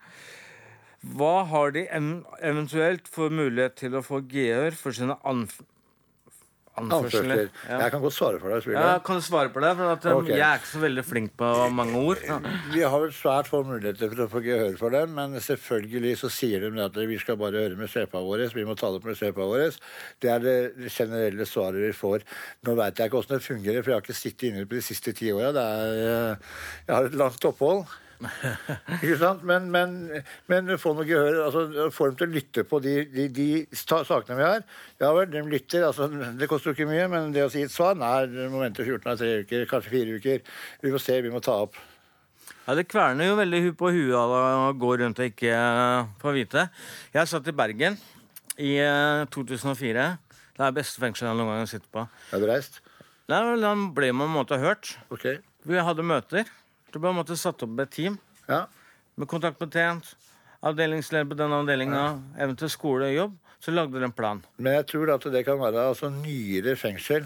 Hva 1.16 1.46
har 1.48 1.72
de 1.76 1.88
eventuelt 1.88 3.08
for 3.08 3.34
mulighet 3.34 3.78
til 3.80 3.96
å 3.98 4.04
få 4.06 4.22
gehør 4.28 4.76
for 4.78 4.96
sine 4.96 5.16
anf 5.28 5.60
anførsler? 6.78 7.48
Jeg 7.66 7.92
kan 7.94 8.02
godt 8.04 8.14
svare 8.14 8.40
for 8.42 8.54
deg. 8.54 8.62
hvis 8.62 8.76
Ja, 8.78 9.00
kan 9.02 9.18
du 9.18 9.24
svare 9.26 9.50
på 9.50 9.62
det? 9.64 9.72
For 9.80 9.94
at, 9.96 10.06
um, 10.06 10.20
Ok. 10.22 10.30
Jeg 10.30 10.46
er 10.46 10.60
ikke 10.60 10.70
så 10.70 10.82
veldig 10.84 11.04
flink 11.06 11.32
på 11.40 11.50
mange 11.74 11.98
ord. 11.98 12.22
Vi 12.74 12.84
har 12.86 13.00
vel 13.02 13.14
svært 13.18 13.50
få 13.50 13.64
muligheter 13.66 14.12
for 14.14 14.24
å 14.26 14.30
få 14.30 14.44
gehør 14.46 14.78
for 14.78 14.94
dem, 14.94 15.16
men 15.18 15.34
selvfølgelig 15.42 16.16
så 16.22 16.30
sier 16.30 16.62
de 16.62 16.84
at 16.84 17.02
vi 17.10 17.18
skal 17.18 17.40
bare 17.42 17.66
høre 17.66 17.80
med 17.80 17.90
sjefa 17.90 18.22
vår. 18.22 18.46
Vi 18.54 18.66
må 18.68 18.78
ta 18.78 18.92
det 18.92 19.02
opp 19.02 19.10
med 19.10 19.18
sjefa 19.18 19.42
vår. 19.50 19.78
Det 20.22 20.30
er 20.30 20.40
det 20.46 20.58
generelle 20.94 21.50
svaret 21.50 21.82
vi 21.82 21.94
får. 21.98 22.26
Nå 22.68 22.78
veit 22.78 22.98
jeg 22.98 23.10
ikke 23.10 23.24
åssen 23.24 23.38
det 23.38 23.46
fungerer, 23.48 23.82
for 23.82 23.92
jeg 23.92 23.98
har 23.98 24.06
ikke 24.06 24.22
sittet 24.22 24.50
inne 24.52 24.68
på 24.68 24.78
de 24.78 24.86
siste 24.86 25.14
ti 25.18 25.32
åra. 25.34 25.54
Jeg 25.58 26.94
har 26.94 27.10
et 27.10 27.18
langt 27.18 27.50
opphold. 27.50 27.88
Ikke 29.02 29.18
sant? 29.20 29.44
Men, 29.48 29.68
men, 29.74 29.96
men 30.50 30.72
få 30.82 30.94
noe 30.98 31.06
gehør, 31.08 31.40
altså 31.46 31.90
få 31.94 32.10
dem 32.10 32.18
til 32.20 32.28
å 32.28 32.34
lytte 32.38 32.64
på 32.68 32.80
de, 32.84 32.96
de, 33.14 33.28
de 33.34 33.48
sakene 33.78 34.38
vi 34.40 34.48
har. 34.48 34.64
Ja 35.04 35.12
vel, 35.16 35.30
de 35.34 35.44
lytter. 35.52 35.86
altså 35.88 36.10
Det 36.10 36.50
koster 36.50 36.72
jo 36.72 36.78
ikke 36.78 36.90
mye, 36.90 37.06
men 37.12 37.30
det 37.36 37.46
å 37.46 37.52
si 37.54 37.66
et 37.66 37.74
svar 37.74 37.98
Nei, 38.00 38.26
du 38.32 38.40
må 38.54 38.64
vente 38.64 38.86
14 38.86 39.14
av 39.14 39.22
3 39.22 39.32
uker, 39.46 39.68
kanskje 39.70 39.94
4 39.94 40.18
uker. 40.18 40.44
Vi 40.84 40.94
må 40.94 41.02
se, 41.04 41.20
vi 41.24 41.34
må 41.34 41.44
ta 41.44 41.60
opp. 41.68 41.78
Ja, 42.68 42.76
Det 42.76 42.88
kverner 42.92 43.30
jo 43.30 43.40
veldig 43.40 43.62
på 43.80 43.94
huet 43.96 44.18
av 44.20 44.34
å 44.36 44.44
gå 44.76 44.94
rundt 45.00 45.22
og 45.24 45.30
ikke 45.30 45.54
eh, 45.56 46.10
få 46.22 46.34
vite. 46.36 46.68
Jeg 47.14 47.32
satt 47.32 47.48
i 47.48 47.56
Bergen 47.56 47.96
i 48.58 48.76
eh, 48.82 49.24
2004. 49.32 50.08
Det 50.58 50.66
er 50.66 50.76
beste 50.76 51.00
fengselet 51.00 51.30
jeg 51.30 51.38
noen 51.38 51.54
gang 51.54 51.62
har 51.62 51.70
sittet 51.70 51.92
på. 51.94 52.04
Er 52.34 52.42
du 52.42 52.48
reist? 52.50 52.82
Da 53.30 53.44
ble 53.44 53.68
man 53.70 53.92
på 53.94 54.26
en 54.26 54.34
måte 54.34 54.60
hørt. 54.60 54.96
Okay. 55.14 55.38
Vi 55.68 55.80
hadde 55.84 56.06
møter. 56.08 56.48
Det 56.94 57.02
bare 57.04 57.16
måte 57.18 57.36
satt 57.38 57.64
opp 57.66 57.80
et 57.84 57.92
team 57.92 58.18
Ja. 58.48 58.66
med 59.18 59.28
kontaktbetjent, 59.28 60.14
avdelingsleder 60.64 61.28
på 61.30 61.36
den 61.38 61.52
avdelinga, 61.52 62.22
eventuelt 62.40 62.72
skole 62.72 63.10
og 63.12 63.16
jobb. 63.16 63.36
Så 63.60 63.72
lagde 63.74 63.94
dere 63.98 64.06
en 64.06 64.12
plan. 64.14 64.44
Men 64.62 64.74
jeg 64.78 64.86
tror 64.92 65.10
at 65.16 65.24
det 65.34 65.44
kan 65.46 65.58
være 65.60 65.88
altså 65.90 66.10
nyere 66.14 66.76
fengsel 66.78 67.26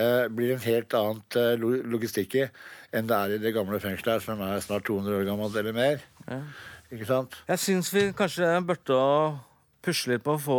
eh, 0.00 0.28
blir 0.32 0.54
en 0.54 0.62
helt 0.64 0.94
annet 0.96 1.36
eh, 1.36 1.56
logistikk 1.60 2.34
i 2.40 2.46
enn 2.96 3.06
det 3.06 3.16
er 3.16 3.34
i 3.36 3.38
det 3.42 3.52
gamle 3.54 3.78
fengselet 3.78 4.24
som 4.24 4.40
er 4.40 4.58
snart 4.64 4.86
200 4.88 5.20
år 5.20 5.26
gammelt 5.28 5.56
eller 5.60 5.76
mer. 5.76 6.00
Ikke 6.90 7.06
sant? 7.06 7.36
Jeg 7.46 7.58
syns 7.62 7.92
vi 7.94 8.06
kanskje 8.16 8.48
burde 8.66 8.96
pusle 9.84 10.14
litt 10.16 10.24
på 10.24 10.34
å 10.34 10.40
få, 10.42 10.58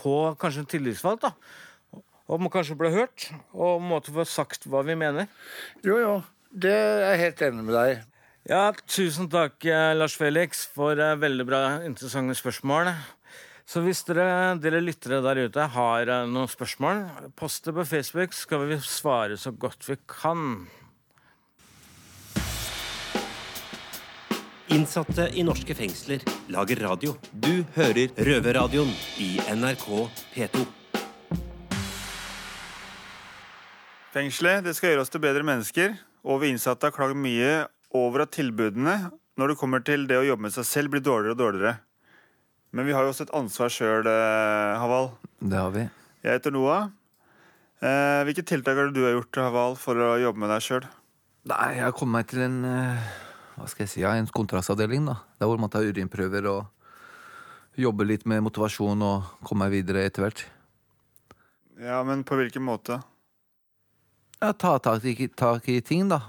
få 0.00 0.16
kanskje 0.40 0.64
en 0.64 0.70
tillitsvalgt, 0.72 1.22
da. 1.28 2.00
Og 2.26 2.40
må 2.42 2.48
kanskje 2.50 2.74
bli 2.80 2.90
hørt, 2.90 3.28
og 3.54 3.84
måtte 3.84 4.10
få 4.16 4.24
sagt 4.26 4.64
hva 4.66 4.80
vi 4.82 4.96
mener. 4.98 5.28
Jo, 5.86 6.00
jo. 6.02 6.16
Det 6.56 6.72
er 6.72 7.02
jeg 7.02 7.20
helt 7.20 7.42
enig 7.50 7.64
med 7.66 7.74
deg. 7.76 7.98
Ja, 8.48 8.70
tusen 8.88 9.26
takk, 9.28 9.58
eh, 9.68 9.90
Lars 9.92 10.14
Felix, 10.16 10.62
for 10.72 10.96
eh, 10.96 11.18
veldig 11.20 11.44
bra, 11.44 11.58
interessante 11.84 12.32
spørsmål. 12.38 12.88
Så 13.68 13.82
hvis 13.84 14.00
dere, 14.08 14.54
dere 14.62 14.80
lyttere 14.80 15.18
der 15.20 15.42
ute 15.50 15.66
har 15.74 16.08
eh, 16.08 16.24
noen 16.30 16.48
spørsmål, 16.48 17.02
post 17.36 17.68
det 17.68 17.74
på 17.76 17.84
Facebook, 17.84 18.32
så 18.32 18.46
skal 18.46 18.64
vi 18.70 18.80
svare 18.80 19.36
så 19.36 19.52
godt 19.52 19.84
vi 19.90 19.98
kan. 20.08 20.64
Innsatte 24.72 25.28
i 25.36 25.44
norske 25.44 25.76
fengsler 25.76 26.24
lager 26.48 26.86
radio. 26.86 27.18
Du 27.34 27.66
hører 27.76 28.16
Røverradioen 28.16 28.96
i 29.20 29.34
NRK 29.52 29.86
P2. 30.32 30.66
Fengselet 34.16 34.64
det 34.64 34.78
skal 34.78 34.94
gjøre 34.94 35.04
oss 35.04 35.12
til 35.12 35.20
bedre 35.20 35.44
mennesker, 35.44 35.98
og 36.26 36.42
vi 36.42 36.50
innsatte 36.52 36.88
har 36.88 36.94
klaget 36.94 37.18
mye 37.22 37.52
over 37.96 38.26
at 38.26 38.34
tilbudene 38.34 38.96
når 39.36 39.52
det 39.52 39.58
kommer 39.60 39.82
til 39.84 40.06
det 40.10 40.18
å 40.18 40.24
jobbe 40.26 40.46
med 40.46 40.54
seg 40.54 40.66
selv, 40.66 40.92
blir 40.94 41.04
dårligere 41.04 41.36
og 41.36 41.40
dårligere. 41.42 41.74
Men 42.76 42.88
vi 42.88 42.94
har 42.96 43.04
jo 43.04 43.12
også 43.12 43.26
et 43.26 43.34
ansvar 43.36 43.72
sjøl, 43.72 44.08
Haval. 44.80 45.10
Det 45.38 45.60
har 45.60 45.74
vi. 45.74 45.84
Jeg 46.24 46.38
heter 46.38 46.54
Noah. 46.56 46.88
Eh, 47.84 48.22
hvilke 48.26 48.44
tiltak 48.48 48.80
har 48.80 48.90
du 48.96 49.02
gjort 49.04 49.38
Haval, 49.44 49.76
for 49.80 50.00
å 50.00 50.14
jobbe 50.22 50.40
med 50.40 50.50
deg 50.54 50.64
sjøl? 50.64 50.88
Nei, 51.52 51.76
jeg 51.76 51.84
har 51.84 51.94
kommet 51.94 52.16
meg 52.16 52.30
til 52.32 52.42
en 52.46 52.56
eh, 52.66 53.10
hva 53.56 53.68
skal 53.70 53.86
jeg 53.86 53.92
si, 53.92 54.02
ja, 54.02 54.12
en 54.16 54.28
kontrastavdeling. 54.28 55.06
da. 55.08 55.20
Der 55.40 55.48
hvor 55.48 55.60
man 55.60 55.72
tar 55.72 55.86
urinprøver 55.86 56.48
og 56.50 57.80
jobber 57.80 58.08
litt 58.08 58.26
med 58.28 58.44
motivasjon 58.44 59.04
og 59.04 59.30
kommer 59.44 59.66
meg 59.66 59.78
videre 59.78 60.04
etter 60.08 60.26
hvert. 60.26 60.44
Ja, 61.80 62.00
men 62.08 62.24
på 62.24 62.36
hvilken 62.40 62.64
måte? 62.64 63.00
Ja, 64.42 64.52
Ta 64.52 64.78
tak 64.78 65.04
i, 65.04 65.28
tak 65.28 65.68
i 65.72 65.80
ting, 65.80 66.08
da. 66.08 66.20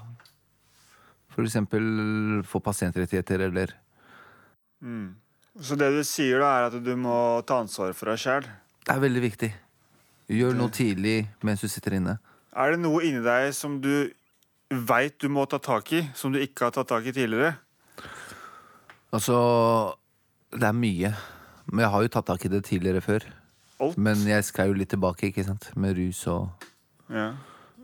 For 1.34 1.44
eksempel 1.46 2.42
få 2.46 2.60
pasientrettigheter 2.60 3.46
eller 3.48 3.74
Mm. 4.78 5.16
Så 5.60 5.74
det 5.74 5.88
du 5.90 6.04
sier, 6.06 6.38
da, 6.38 6.52
er 6.54 6.66
at 6.68 6.84
du 6.84 6.92
må 6.94 7.42
ta 7.42 7.56
ansvar 7.64 7.90
for 7.98 8.06
deg 8.12 8.20
sjæl? 8.22 8.44
Det 8.86 8.92
er 8.94 9.00
veldig 9.02 9.22
viktig. 9.24 9.48
Gjør 10.30 10.54
noe 10.54 10.70
tidlig 10.70 11.16
mens 11.42 11.64
du 11.64 11.66
sitter 11.66 11.96
inne. 11.98 12.14
Er 12.54 12.70
det 12.76 12.78
noe 12.84 13.02
inni 13.02 13.24
deg 13.24 13.50
som 13.56 13.80
du 13.82 14.12
veit 14.70 15.16
du 15.18 15.26
må 15.32 15.48
ta 15.50 15.58
tak 15.58 15.90
i, 15.98 16.04
som 16.14 16.30
du 16.30 16.38
ikke 16.38 16.68
har 16.68 16.76
tatt 16.76 16.92
tak 16.92 17.08
i 17.10 17.14
tidligere? 17.16 17.56
Altså 19.10 19.96
Det 20.52 20.62
er 20.68 20.76
mye. 20.76 21.12
Men 21.66 21.84
jeg 21.84 21.92
har 21.92 22.02
jo 22.06 22.12
tatt 22.12 22.26
tak 22.30 22.44
i 22.46 22.52
det 22.52 22.62
tidligere 22.64 23.02
før. 23.04 23.26
Alt? 23.82 23.98
Men 23.98 24.22
jeg 24.28 24.44
skal 24.46 24.70
jo 24.70 24.78
litt 24.78 24.90
tilbake, 24.94 25.28
ikke 25.32 25.44
sant? 25.44 25.72
Med 25.76 25.98
rus 25.98 26.22
og 26.30 26.48
Ja. 27.10 27.32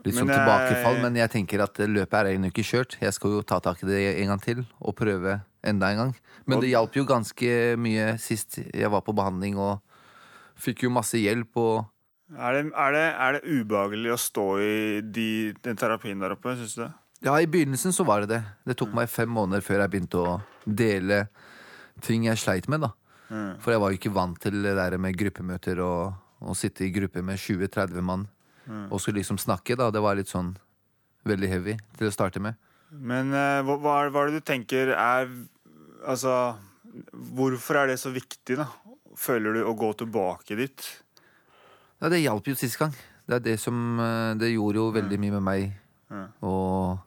Litt 0.05 0.19
sånn 0.19 0.29
tilbakefall, 0.29 0.99
men 1.01 1.17
jeg 1.17 1.33
tenker 1.33 1.63
at 1.65 1.79
løpet 1.81 2.17
er 2.19 2.35
ennå 2.35 2.51
ikke 2.51 2.67
kjørt. 2.67 2.99
Jeg 3.01 3.15
skal 3.17 3.39
jo 3.39 3.45
ta 3.47 3.57
tak 3.65 3.81
i 3.85 3.89
det 3.89 4.01
en 4.21 4.35
gang 4.35 4.43
til 4.43 4.61
og 4.81 4.97
prøve 4.99 5.39
enda 5.65 5.91
en 5.93 6.01
gang. 6.03 6.13
Men 6.45 6.61
det 6.61 6.75
hjalp 6.75 6.99
jo 6.99 7.07
ganske 7.09 7.51
mye 7.81 8.15
sist 8.21 8.59
jeg 8.61 8.91
var 8.93 9.05
på 9.07 9.15
behandling 9.17 9.57
og 9.57 9.81
fikk 10.61 10.85
jo 10.85 10.93
masse 10.93 11.19
hjelp 11.19 11.57
og 11.61 11.75
Er 12.35 12.57
det, 12.57 12.61
er, 12.73 12.93
det, 12.93 13.07
er 13.21 13.37
det 13.37 13.61
ubehagelig 13.61 14.13
å 14.15 14.21
stå 14.21 14.45
i 14.61 14.77
de, 15.05 15.29
den 15.65 15.77
terapien 15.81 16.21
der 16.21 16.35
oppe, 16.37 16.55
syns 16.59 16.77
du? 16.79 16.85
Ja, 17.25 17.39
i 17.41 17.49
begynnelsen 17.49 17.93
så 17.95 18.05
var 18.05 18.25
det 18.25 18.33
det. 18.33 18.43
Det 18.69 18.77
tok 18.81 18.93
meg 18.97 19.13
fem 19.13 19.31
måneder 19.33 19.65
før 19.65 19.85
jeg 19.85 19.93
begynte 19.93 20.21
å 20.21 20.37
dele 20.65 21.27
ting 22.05 22.27
jeg 22.27 22.41
sleit 22.41 22.69
med, 22.69 22.85
da. 22.85 22.93
Mm. 23.31 23.61
For 23.63 23.73
jeg 23.73 23.81
var 23.81 23.93
jo 23.93 24.01
ikke 24.01 24.15
vant 24.17 24.41
til 24.41 24.61
det 24.65 24.75
der 24.77 24.97
med 25.01 25.17
gruppemøter 25.17 25.81
og 25.85 26.45
å 26.45 26.57
sitte 26.59 26.85
i 26.85 26.93
gruppe 26.93 27.23
med 27.25 27.41
20-30 27.41 28.05
mann 28.05 28.27
Mm. 28.65 28.87
og 28.91 29.01
skulle 29.01 29.21
liksom 29.21 29.39
snakke, 29.41 29.77
da. 29.77 29.91
Det 29.93 30.03
var 30.05 30.17
litt 30.17 30.31
sånn 30.31 30.55
veldig 31.29 31.51
heavy 31.51 31.75
til 31.99 32.09
å 32.09 32.15
starte 32.15 32.41
med. 32.43 32.57
Men 32.95 33.33
eh, 33.35 33.61
hva, 33.67 33.79
hva 33.83 33.97
er 34.03 34.31
det 34.31 34.41
du 34.41 34.47
tenker 34.47 34.95
er 34.95 35.29
Altså, 36.05 36.31
hvorfor 37.33 37.79
er 37.81 37.89
det 37.89 37.97
så 37.97 38.11
viktig, 38.13 38.59
da? 38.61 38.67
Føler 39.17 39.57
du 39.57 39.63
å 39.65 39.73
gå 39.73 39.89
tilbake 39.97 40.59
dit? 40.59 40.85
Ja, 41.97 42.11
det 42.13 42.21
hjalp 42.21 42.51
jo 42.51 42.57
sist 42.61 42.77
gang. 42.77 42.93
Det 43.25 43.39
er 43.39 43.45
det 43.47 43.55
som 43.63 43.97
eh, 44.05 44.35
Det 44.37 44.53
gjorde 44.53 44.83
jo 44.83 44.91
veldig 44.93 45.19
mye 45.23 45.35
med 45.39 45.47
meg. 45.47 45.65
Ja. 46.13 46.27
Og 46.45 47.01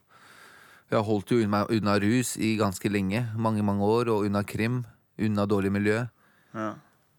jeg 0.89 1.03
holdt 1.05 1.31
jo 1.35 1.39
unna, 1.43 1.61
unna 1.69 1.97
rus 2.01 2.33
i 2.41 2.55
ganske 2.57 2.89
lenge. 2.89 3.21
Mange, 3.37 3.61
mange 3.61 3.85
år. 3.85 4.09
Og 4.15 4.25
unna 4.25 4.41
krim. 4.47 4.81
Unna 5.21 5.45
dårlig 5.45 5.71
miljø. 5.77 6.01
Ja. 6.57 6.73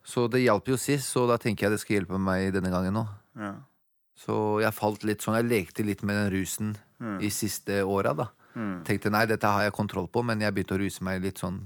Så 0.08 0.26
det 0.32 0.42
hjalp 0.42 0.70
jo 0.70 0.78
sist, 0.80 1.12
så 1.12 1.26
da 1.28 1.36
tenker 1.40 1.66
jeg 1.66 1.76
det 1.76 1.82
skal 1.82 1.98
hjelpe 1.98 2.18
meg 2.18 2.50
denne 2.54 2.72
gangen 2.72 2.96
òg. 3.02 3.10
Ja. 3.38 3.54
Så 4.18 4.60
jeg 4.62 4.74
falt 4.74 5.04
litt 5.06 5.22
sånn, 5.22 5.36
jeg 5.38 5.46
lekte 5.50 5.84
litt 5.86 6.02
med 6.02 6.16
den 6.18 6.32
rusen 6.34 6.76
Mm. 6.98 7.20
i 7.22 7.28
siste 7.30 7.76
åra, 7.86 8.10
da. 8.18 8.24
Mm. 8.56 8.82
Tenkte 8.82 9.10
nei, 9.14 9.24
dette 9.30 9.46
har 9.46 9.62
jeg 9.62 9.72
kontroll 9.76 10.08
på, 10.10 10.24
men 10.26 10.40
jeg 10.42 10.50
begynte 10.52 10.74
å 10.74 10.80
ruse 10.80 11.04
meg 11.06 11.22
litt 11.22 11.38
sånn 11.38 11.60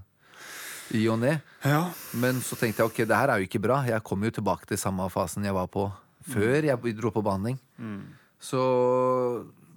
i 0.93 1.07
og 1.09 1.21
ned. 1.23 1.41
ja. 1.65 1.87
Men 2.13 2.43
så 2.45 2.59
tenkte 2.61 2.83
jeg 2.83 2.91
ok, 2.91 2.99
det 3.09 3.17
her 3.17 3.31
er 3.33 3.39
jo 3.41 3.47
ikke 3.49 3.63
bra. 3.63 3.79
Jeg 3.89 4.05
kommer 4.05 4.29
jo 4.29 4.37
tilbake 4.37 4.67
til 4.69 4.77
samme 4.77 5.09
fasen 5.09 5.45
jeg 5.49 5.55
var 5.57 5.69
på 5.73 5.87
før 6.29 6.63
jeg 6.69 6.97
dro 6.99 7.11
på 7.11 7.23
behandling. 7.25 7.59
Mm. 7.81 8.03
Så 8.39 8.61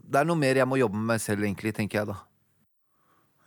det 0.04 0.20
er 0.20 0.26
noe 0.28 0.36
mer 0.36 0.56
jeg 0.60 0.68
må 0.68 0.78
jobbe 0.78 0.98
med 1.00 1.16
meg 1.16 1.22
selv, 1.24 1.46
egentlig, 1.48 1.74
tenker 1.74 2.02
jeg 2.02 2.08
da. 2.12 2.18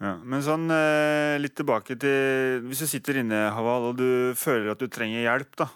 Ja, 0.00 0.14
men 0.16 0.40
sånn 0.46 0.70
eh, 0.70 1.36
litt 1.42 1.56
tilbake 1.58 1.96
til 1.98 2.60
Hvis 2.70 2.84
du 2.84 2.86
sitter 2.86 3.18
inne, 3.18 3.50
Haval, 3.50 3.90
og 3.90 3.96
du 3.98 4.32
føler 4.38 4.70
at 4.70 4.78
du 4.78 4.86
trenger 4.86 5.24
hjelp, 5.26 5.56
da, 5.58 5.66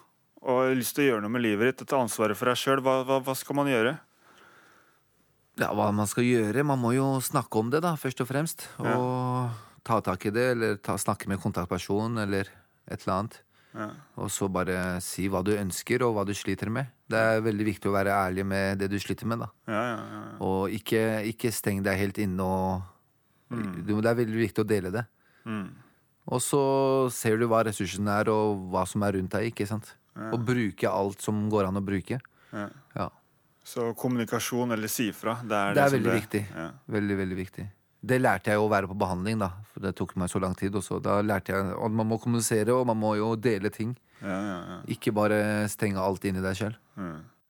og 0.43 0.59
har 0.59 0.73
lyst 0.75 0.97
til 0.97 1.05
å 1.05 1.11
gjøre 1.11 1.23
noe 1.23 1.33
med 1.33 1.43
livet 1.45 1.71
ditt 1.71 1.85
og 1.85 1.89
ta 1.91 2.01
ansvaret 2.03 2.37
for 2.37 2.51
deg 2.51 2.59
sjøl, 2.59 2.81
hva, 2.83 2.99
hva, 3.07 3.19
hva 3.23 3.35
skal 3.37 3.57
man 3.57 3.69
gjøre? 3.71 3.95
Ja, 5.61 5.69
hva 5.77 5.91
man 5.93 6.09
skal 6.09 6.25
gjøre? 6.25 6.65
Man 6.65 6.81
må 6.81 6.95
jo 6.95 7.07
snakke 7.23 7.61
om 7.61 7.69
det, 7.73 7.83
da, 7.85 7.93
først 7.99 8.23
og 8.23 8.29
fremst. 8.29 8.67
Ja. 8.81 8.97
Og 8.97 9.83
ta 9.85 9.99
tak 10.03 10.25
i 10.27 10.33
det, 10.33 10.45
eller 10.55 10.77
ta, 10.81 10.97
snakke 10.99 11.29
med 11.29 11.41
kontaktperson, 11.43 12.17
eller 12.23 12.49
et 12.89 13.03
eller 13.03 13.15
annet. 13.19 13.39
Ja. 13.73 13.87
Og 14.21 14.29
så 14.33 14.49
bare 14.53 14.97
si 15.01 15.27
hva 15.31 15.43
du 15.45 15.53
ønsker, 15.55 16.03
og 16.05 16.17
hva 16.17 16.25
du 16.25 16.33
sliter 16.37 16.71
med. 16.73 16.89
Det 17.09 17.21
er 17.21 17.45
veldig 17.45 17.69
viktig 17.69 17.89
å 17.89 17.95
være 17.95 18.17
ærlig 18.17 18.45
med 18.49 18.81
det 18.81 18.89
du 18.91 18.97
sliter 19.01 19.29
med, 19.29 19.45
da. 19.45 19.49
Ja, 19.69 19.83
ja, 19.93 20.03
ja. 20.17 20.25
Og 20.45 20.73
ikke, 20.73 21.03
ikke 21.29 21.53
steng 21.53 21.83
deg 21.85 22.01
helt 22.01 22.19
inne 22.21 22.45
og 22.45 22.83
mm. 23.53 23.83
Det 23.85 23.97
er 24.09 24.21
veldig 24.23 24.39
viktig 24.47 24.63
å 24.63 24.69
dele 24.69 24.93
det. 24.93 25.03
Mm. 25.45 25.67
Og 26.33 26.39
så 26.41 26.63
ser 27.13 27.37
du 27.37 27.45
hva 27.51 27.61
ressursene 27.67 28.21
er, 28.23 28.31
og 28.33 28.71
hva 28.73 28.87
som 28.89 29.03
er 29.05 29.19
rundt 29.19 29.35
deg, 29.35 29.51
ikke 29.51 29.67
sant. 29.69 29.93
Og 30.13 30.39
bruke 30.45 30.89
alt 30.89 31.21
som 31.25 31.45
går 31.49 31.69
an 31.69 31.79
å 31.79 31.85
bruke. 31.85 32.19
Ja. 32.53 32.67
Ja. 32.95 33.09
Så 33.63 33.93
kommunikasjon 33.97 34.75
eller 34.75 34.91
si 34.91 35.07
fra, 35.15 35.37
det 35.41 35.55
er, 35.55 35.73
Det 35.77 35.81
er 35.85 35.89
som 35.89 35.97
veldig 35.97 36.17
viktig. 36.19 36.43
Ja. 36.51 36.67
Veldig, 36.97 37.17
veldig 37.21 37.39
viktig. 37.39 37.67
Det 38.03 38.17
lærte 38.19 38.51
jeg 38.51 38.59
å 38.59 38.67
være 38.67 38.89
på 38.91 38.97
behandling, 38.99 39.39
da. 39.39 39.53
For 39.71 39.85
det 39.85 39.93
tok 39.95 40.17
meg 40.19 40.31
så 40.31 40.41
lang 40.43 40.55
tid. 40.59 40.75
Også. 40.75 40.99
da 40.99 41.21
lærte 41.23 41.55
jeg 41.55 41.69
at 41.71 41.93
man 41.99 42.09
må 42.09 42.19
kommunisere, 42.19 42.75
og 42.75 42.89
man 42.89 42.99
må 42.99 43.15
jo 43.15 43.33
dele 43.39 43.71
ting. 43.71 43.95
Ja, 44.19 44.35
ja, 44.35 44.57
ja. 44.73 44.79
Ikke 44.91 45.13
bare 45.15 45.69
stenge 45.71 46.03
alt 46.03 46.25
inni 46.27 46.43
deg 46.43 46.59
selv. 46.59 46.75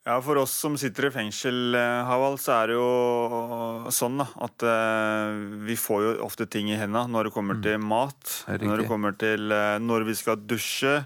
Ja, 0.04 0.18
For 0.22 0.36
oss 0.42 0.52
som 0.60 0.76
sitter 0.78 1.08
i 1.08 1.14
fengsel, 1.16 1.74
Havald, 2.06 2.38
så 2.44 2.58
er 2.58 2.70
det 2.70 2.76
jo 2.76 3.90
sånn 3.96 4.20
da, 4.20 4.28
at 4.46 4.66
eh, 4.68 5.38
vi 5.64 5.78
får 5.80 6.04
jo 6.04 6.12
ofte 6.26 6.46
ting 6.52 6.68
i 6.70 6.78
hendene 6.78 7.08
når 7.14 7.30
det 7.30 7.34
kommer 7.38 7.62
til 7.64 7.80
mat. 7.80 8.20
Mm. 8.20 8.58
Det 8.60 8.68
Når 8.68 8.84
det 8.84 8.88
kommer 8.92 9.18
til 9.18 9.56
eh, 9.56 9.78
når 9.80 10.06
vi 10.10 10.18
skal 10.20 10.44
dusje. 10.44 11.00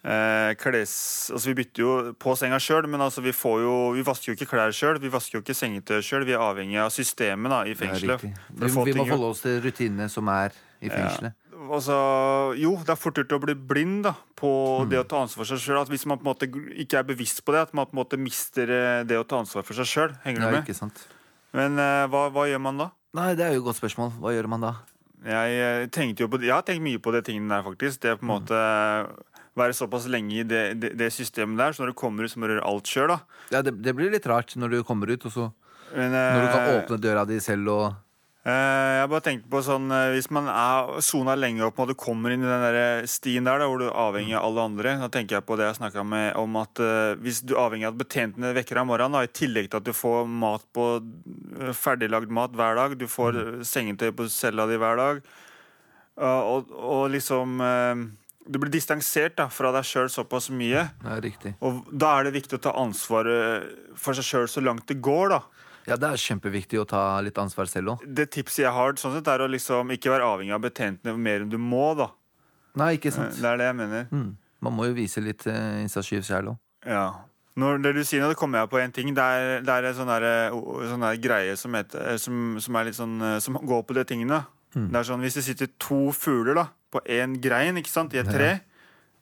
Eh, 0.00 0.54
kles, 0.56 0.92
altså 1.34 1.50
Vi 1.50 1.54
bytter 1.58 1.82
jo 1.84 1.90
på 2.16 2.32
senga 2.40 2.56
sjøl, 2.62 2.86
men 2.88 3.02
altså 3.04 3.20
vi, 3.20 3.34
får 3.36 3.58
jo, 3.66 3.74
vi 3.92 4.04
vasker 4.06 4.30
jo 4.32 4.36
ikke 4.38 4.48
klær 4.54 4.72
sjøl. 4.72 4.96
Vi 5.02 5.10
vasker 5.12 5.36
jo 5.38 5.42
ikke 5.44 5.56
sengetøy 5.58 6.00
sjøl. 6.00 6.24
Vi 6.24 6.32
er 6.32 6.40
avhengig 6.40 6.78
av 6.80 6.88
systemet 6.94 7.52
da, 7.52 7.58
i 7.68 7.74
fengselet. 7.76 8.24
Vi, 8.24 8.32
vi 8.72 8.96
må 8.96 9.04
holde 9.10 9.28
oss 9.34 9.42
til 9.44 9.60
rutinene 9.60 10.08
som 10.08 10.30
er 10.32 10.56
i 10.80 10.88
fengselet. 10.88 11.36
Altså, 11.70 11.94
jo, 12.56 12.72
det 12.80 12.94
er 12.94 12.98
fort 12.98 13.18
gjort 13.20 13.34
å 13.36 13.40
bli 13.44 13.54
blind 13.54 14.06
da, 14.08 14.14
på 14.40 14.48
Mm. 14.80 14.88
det 14.88 14.98
å 15.02 15.04
ta 15.06 15.20
ansvar 15.20 15.44
for 15.44 15.50
seg 15.52 15.60
sjøl. 15.60 15.84
Hvis 15.92 16.06
man 16.08 16.16
på 16.18 16.24
en 16.24 16.30
måte 16.32 16.48
ikke 16.80 16.98
er 16.98 17.04
bevisst 17.04 17.44
på 17.44 17.52
det, 17.52 17.60
at 17.68 17.74
man 17.76 17.84
på 17.86 17.92
en 17.92 18.00
måte 18.00 18.16
mister 18.18 18.72
eh, 18.72 19.02
det 19.04 19.18
å 19.20 19.26
ta 19.28 19.42
ansvar 19.44 19.62
for 19.68 19.76
seg 19.76 19.84
sjøl. 19.86 20.14
Henger 20.24 20.40
Ja, 20.40 20.48
du 20.64 20.72
med? 20.72 21.04
Men 21.52 21.76
eh, 21.78 22.06
hva, 22.08 22.30
hva 22.32 22.46
gjør 22.48 22.62
man 22.64 22.80
da? 22.80 22.88
Nei, 23.12 23.34
det 23.36 23.44
er 23.44 23.52
jo 23.52 23.60
et 23.60 23.68
godt 23.68 23.76
spørsmål. 23.82 24.16
Hva 24.22 24.32
gjør 24.32 24.48
man 24.48 24.64
da? 24.64 24.72
Jeg, 25.20 25.52
jeg, 25.92 26.16
jo 26.16 26.28
på, 26.32 26.40
jeg 26.40 26.54
har 26.56 26.64
tenkt 26.64 26.80
mye 26.80 26.98
på 27.02 27.12
de 27.12 27.20
tingene 27.26 27.52
der, 27.52 27.62
faktisk. 27.66 28.00
Det 28.00 28.14
er 28.14 28.16
på 28.16 28.24
en 28.24 28.30
Mm. 28.30 28.34
måte 28.40 28.56
eh, 28.56 29.29
være 29.58 29.74
såpass 29.74 30.06
lenge 30.10 30.40
i 30.40 30.44
det, 30.46 30.62
det, 30.80 30.92
det 30.98 31.10
systemet 31.12 31.58
der, 31.58 31.72
så 31.72 31.82
når 31.82 31.94
du 31.94 31.98
kommer 31.98 32.24
ut, 32.24 32.30
så 32.30 32.38
må 32.38 32.46
du 32.46 32.54
gjøre 32.54 32.68
alt 32.70 32.86
sjøl, 32.86 33.08
da. 33.08 33.18
Ja, 33.50 33.62
det, 33.66 33.74
det 33.82 33.96
blir 33.98 34.10
litt 34.12 34.26
rart 34.30 34.54
når 34.56 34.68
du 34.76 34.82
kommer 34.86 35.10
ut, 35.10 35.24
og 35.26 35.32
så 35.34 35.50
Men, 35.90 36.12
Når 36.14 36.44
du 36.44 36.52
kan 36.52 36.68
eh, 36.68 36.76
åpne 36.78 37.00
døra 37.02 37.24
di 37.26 37.40
selv 37.42 37.68
og 37.74 37.90
Eh, 38.40 38.96
Jeg 39.02 39.08
bare 39.12 39.20
tenkte 39.20 39.50
på 39.52 39.60
sånn 39.60 39.90
eh, 39.92 40.14
Hvis 40.14 40.30
man 40.32 40.46
er 40.48 41.02
sona 41.04 41.34
lenge 41.36 41.60
og 41.60 41.76
du 41.90 41.92
kommer 41.92 42.32
inn 42.32 42.40
i 42.40 42.48
den 42.48 42.62
der 42.64 43.04
stien 43.04 43.44
der, 43.44 43.60
da, 43.60 43.66
hvor 43.68 43.82
du 43.82 43.84
er 43.90 43.98
avhengig 44.00 44.32
av 44.38 44.46
alle 44.48 44.62
andre, 44.70 44.94
da 45.02 45.10
tenker 45.12 45.36
jeg 45.36 45.44
på 45.44 45.58
det 45.60 45.66
jeg 45.66 45.76
snakka 45.76 46.04
med 46.08 46.38
om 46.40 46.56
at 46.56 46.80
eh, 46.80 47.18
hvis 47.20 47.42
du 47.44 47.52
er 47.52 47.60
avhengig 47.66 47.84
av 47.90 47.92
at 47.92 48.00
betjentene 48.00 48.54
vekker 48.56 48.78
deg 48.80 48.86
om 48.86 48.88
morgenen, 48.94 49.18
da, 49.18 49.26
i 49.28 49.34
tillegg 49.42 49.68
til 49.68 49.82
at 49.82 49.84
du 49.84 49.92
får 49.92 50.24
mat 50.40 50.64
på 50.72 50.86
eh, 51.60 51.74
ferdiglagd 51.76 52.32
mat 52.32 52.56
hver 52.56 52.80
dag, 52.80 52.96
du 52.96 53.04
får 53.12 53.36
Mm. 53.36 53.42
eh, 53.60 53.68
sengetøy 53.74 54.08
på 54.16 54.30
cella 54.32 54.64
di 54.72 54.80
hver 54.80 54.96
dag, 55.04 55.20
eh, 56.16 56.40
og, 56.54 56.72
og 56.72 57.04
liksom 57.12 57.60
eh, 57.60 58.06
Du 58.50 58.58
blir 58.58 58.72
distansert 58.72 59.36
da, 59.38 59.46
fra 59.52 59.70
deg 59.76 59.86
sjøl 59.86 60.08
såpass 60.10 60.48
mye. 60.50 60.88
Er 61.06 61.20
riktig. 61.22 61.54
Og 61.62 61.84
da 61.94 62.16
er 62.18 62.26
det 62.26 62.34
viktig 62.40 62.58
å 62.58 62.62
ta 62.64 62.72
ansvaret 62.80 63.94
for 63.98 64.18
seg 64.18 64.26
sjøl 64.26 64.48
så 64.50 64.62
langt 64.64 64.88
det 64.90 64.98
går, 65.04 65.36
da. 65.36 65.68
Ja, 65.88 65.96
det 65.98 66.10
er 66.10 66.20
kjempeviktig 66.20 66.80
å 66.82 66.86
ta 66.88 67.02
litt 67.24 67.38
ansvar 67.40 67.70
selv 67.70 67.94
òg. 67.94 68.02
Det 68.04 68.26
tipset 68.34 68.64
jeg 68.64 68.74
har, 68.74 68.96
sånn 69.00 69.14
sett, 69.16 69.30
er 69.30 69.44
å 69.44 69.48
liksom 69.50 69.90
ikke 69.94 70.12
være 70.12 70.26
avhengig 70.26 70.54
av 70.56 70.64
betjentene 70.66 71.14
mer 71.16 71.44
enn 71.44 71.52
du 71.52 71.58
må. 71.62 71.92
da 71.98 72.10
Nei, 72.78 72.96
ikke 72.98 73.12
sant? 73.14 73.38
Det 73.38 73.48
er 73.48 73.58
det 73.58 73.70
jeg 73.70 73.78
mener. 73.78 74.06
Mm. 74.10 74.30
Man 74.66 74.76
må 74.76 74.90
jo 74.90 74.96
vise 74.98 75.22
litt 75.24 75.46
eh, 75.50 75.80
initiativ 75.80 76.26
selv 76.26 76.54
òg. 76.54 76.60
Ja. 76.86 77.06
Når 77.60 77.80
det 77.84 77.94
du 77.96 78.02
sier 78.06 78.22
nå, 78.22 78.30
det 78.30 78.38
kommer 78.40 78.62
jeg 78.62 78.70
på 78.72 78.78
en 78.80 78.94
ting. 78.94 79.10
Det 79.16 79.24
er, 79.24 79.64
det 79.66 79.74
er 79.74 79.88
en 79.88 79.96
sånn, 79.98 81.02
der 81.06 81.22
greie 81.22 81.56
som, 81.58 81.74
heter, 81.76 82.18
som, 82.22 82.58
som, 82.62 82.78
er 82.78 82.88
litt 82.88 82.98
sånn, 82.98 83.16
eh, 83.26 83.38
som 83.42 83.58
går 83.58 83.86
på 83.86 83.96
de 83.98 84.06
tingene. 84.08 84.42
Det 84.74 84.94
er 84.94 85.06
sånn, 85.06 85.22
Hvis 85.24 85.40
det 85.40 85.42
sitter 85.48 85.72
to 85.82 86.12
fugler 86.14 86.54
da, 86.54 86.68
på 86.90 87.00
én 87.06 87.38
grein 87.40 87.76
ikke 87.80 87.88
sant, 87.92 88.14
i 88.14 88.18
et 88.18 88.26
tre, 88.30 88.60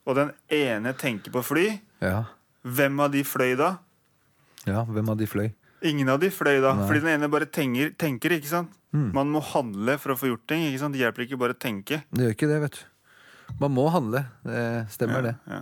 og 0.07 0.17
den 0.17 0.33
ene 0.51 0.95
tenker 0.97 1.31
på 1.35 1.43
fly, 1.45 1.81
Ja. 2.01 2.25
hvem 2.65 3.01
av 3.01 3.13
de 3.13 3.23
fløy 3.25 3.57
da? 3.57 3.79
ja, 4.67 4.85
hvem 4.85 5.09
av 5.09 5.17
de 5.19 5.27
fløy? 5.27 5.53
Ingen 5.83 6.09
av 6.09 6.19
de 6.21 6.29
fløy 6.31 6.61
da, 6.61 6.75
Nei. 6.75 6.87
fordi 6.89 7.01
den 7.05 7.21
ene 7.21 7.29
bare 7.31 7.47
tenker, 7.47 7.93
tenker 7.97 8.31
ikke 8.35 8.49
sant? 8.51 8.71
Man 8.93 9.29
må 9.31 9.43
handle 9.45 9.99
for 10.01 10.15
å 10.15 10.17
få 10.19 10.27
gjort 10.31 10.47
ting. 10.49 10.63
ikke 10.67 10.79
sant? 10.81 10.95
Det 10.97 11.03
hjelper 11.05 11.27
ikke 11.27 11.39
bare 11.39 11.53
å 11.53 11.59
tenke. 11.61 12.03
Det 12.11 12.25
gjør 12.25 12.35
ikke 12.35 12.49
det, 12.49 12.61
vet 12.63 12.73
du. 12.73 12.85
Man 13.61 13.75
må 13.77 13.85
handle. 13.93 14.25
Det 14.43 14.89
stemmer, 14.91 15.23
det. 15.23 15.35
Ja. 15.47 15.61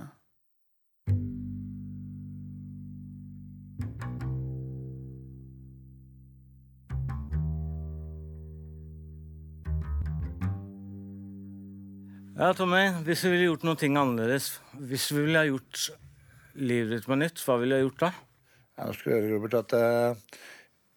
Ja, 12.37 12.51
Tommy, 12.53 12.83
hvis 13.01 13.23
vi 13.25 13.31
ville 13.31 13.45
gjort 13.47 13.63
noen 13.65 13.79
ting 13.81 13.95
annerledes, 13.97 14.59
hvis 14.77 15.07
vi 15.09 15.23
ville 15.23 15.41
gjort 15.47 15.87
livet 16.53 16.91
ditt 16.91 17.07
på 17.09 17.17
nytt, 17.17 17.41
hva 17.41 17.55
ville 17.57 17.79
du 17.79 17.87
gjort 17.87 18.03
da? 18.03 18.11
Skal 18.93 19.07
du 19.07 19.13
høre, 19.15 19.31
Robert, 19.31 19.55
at 19.57 19.73
uh, 19.73 20.43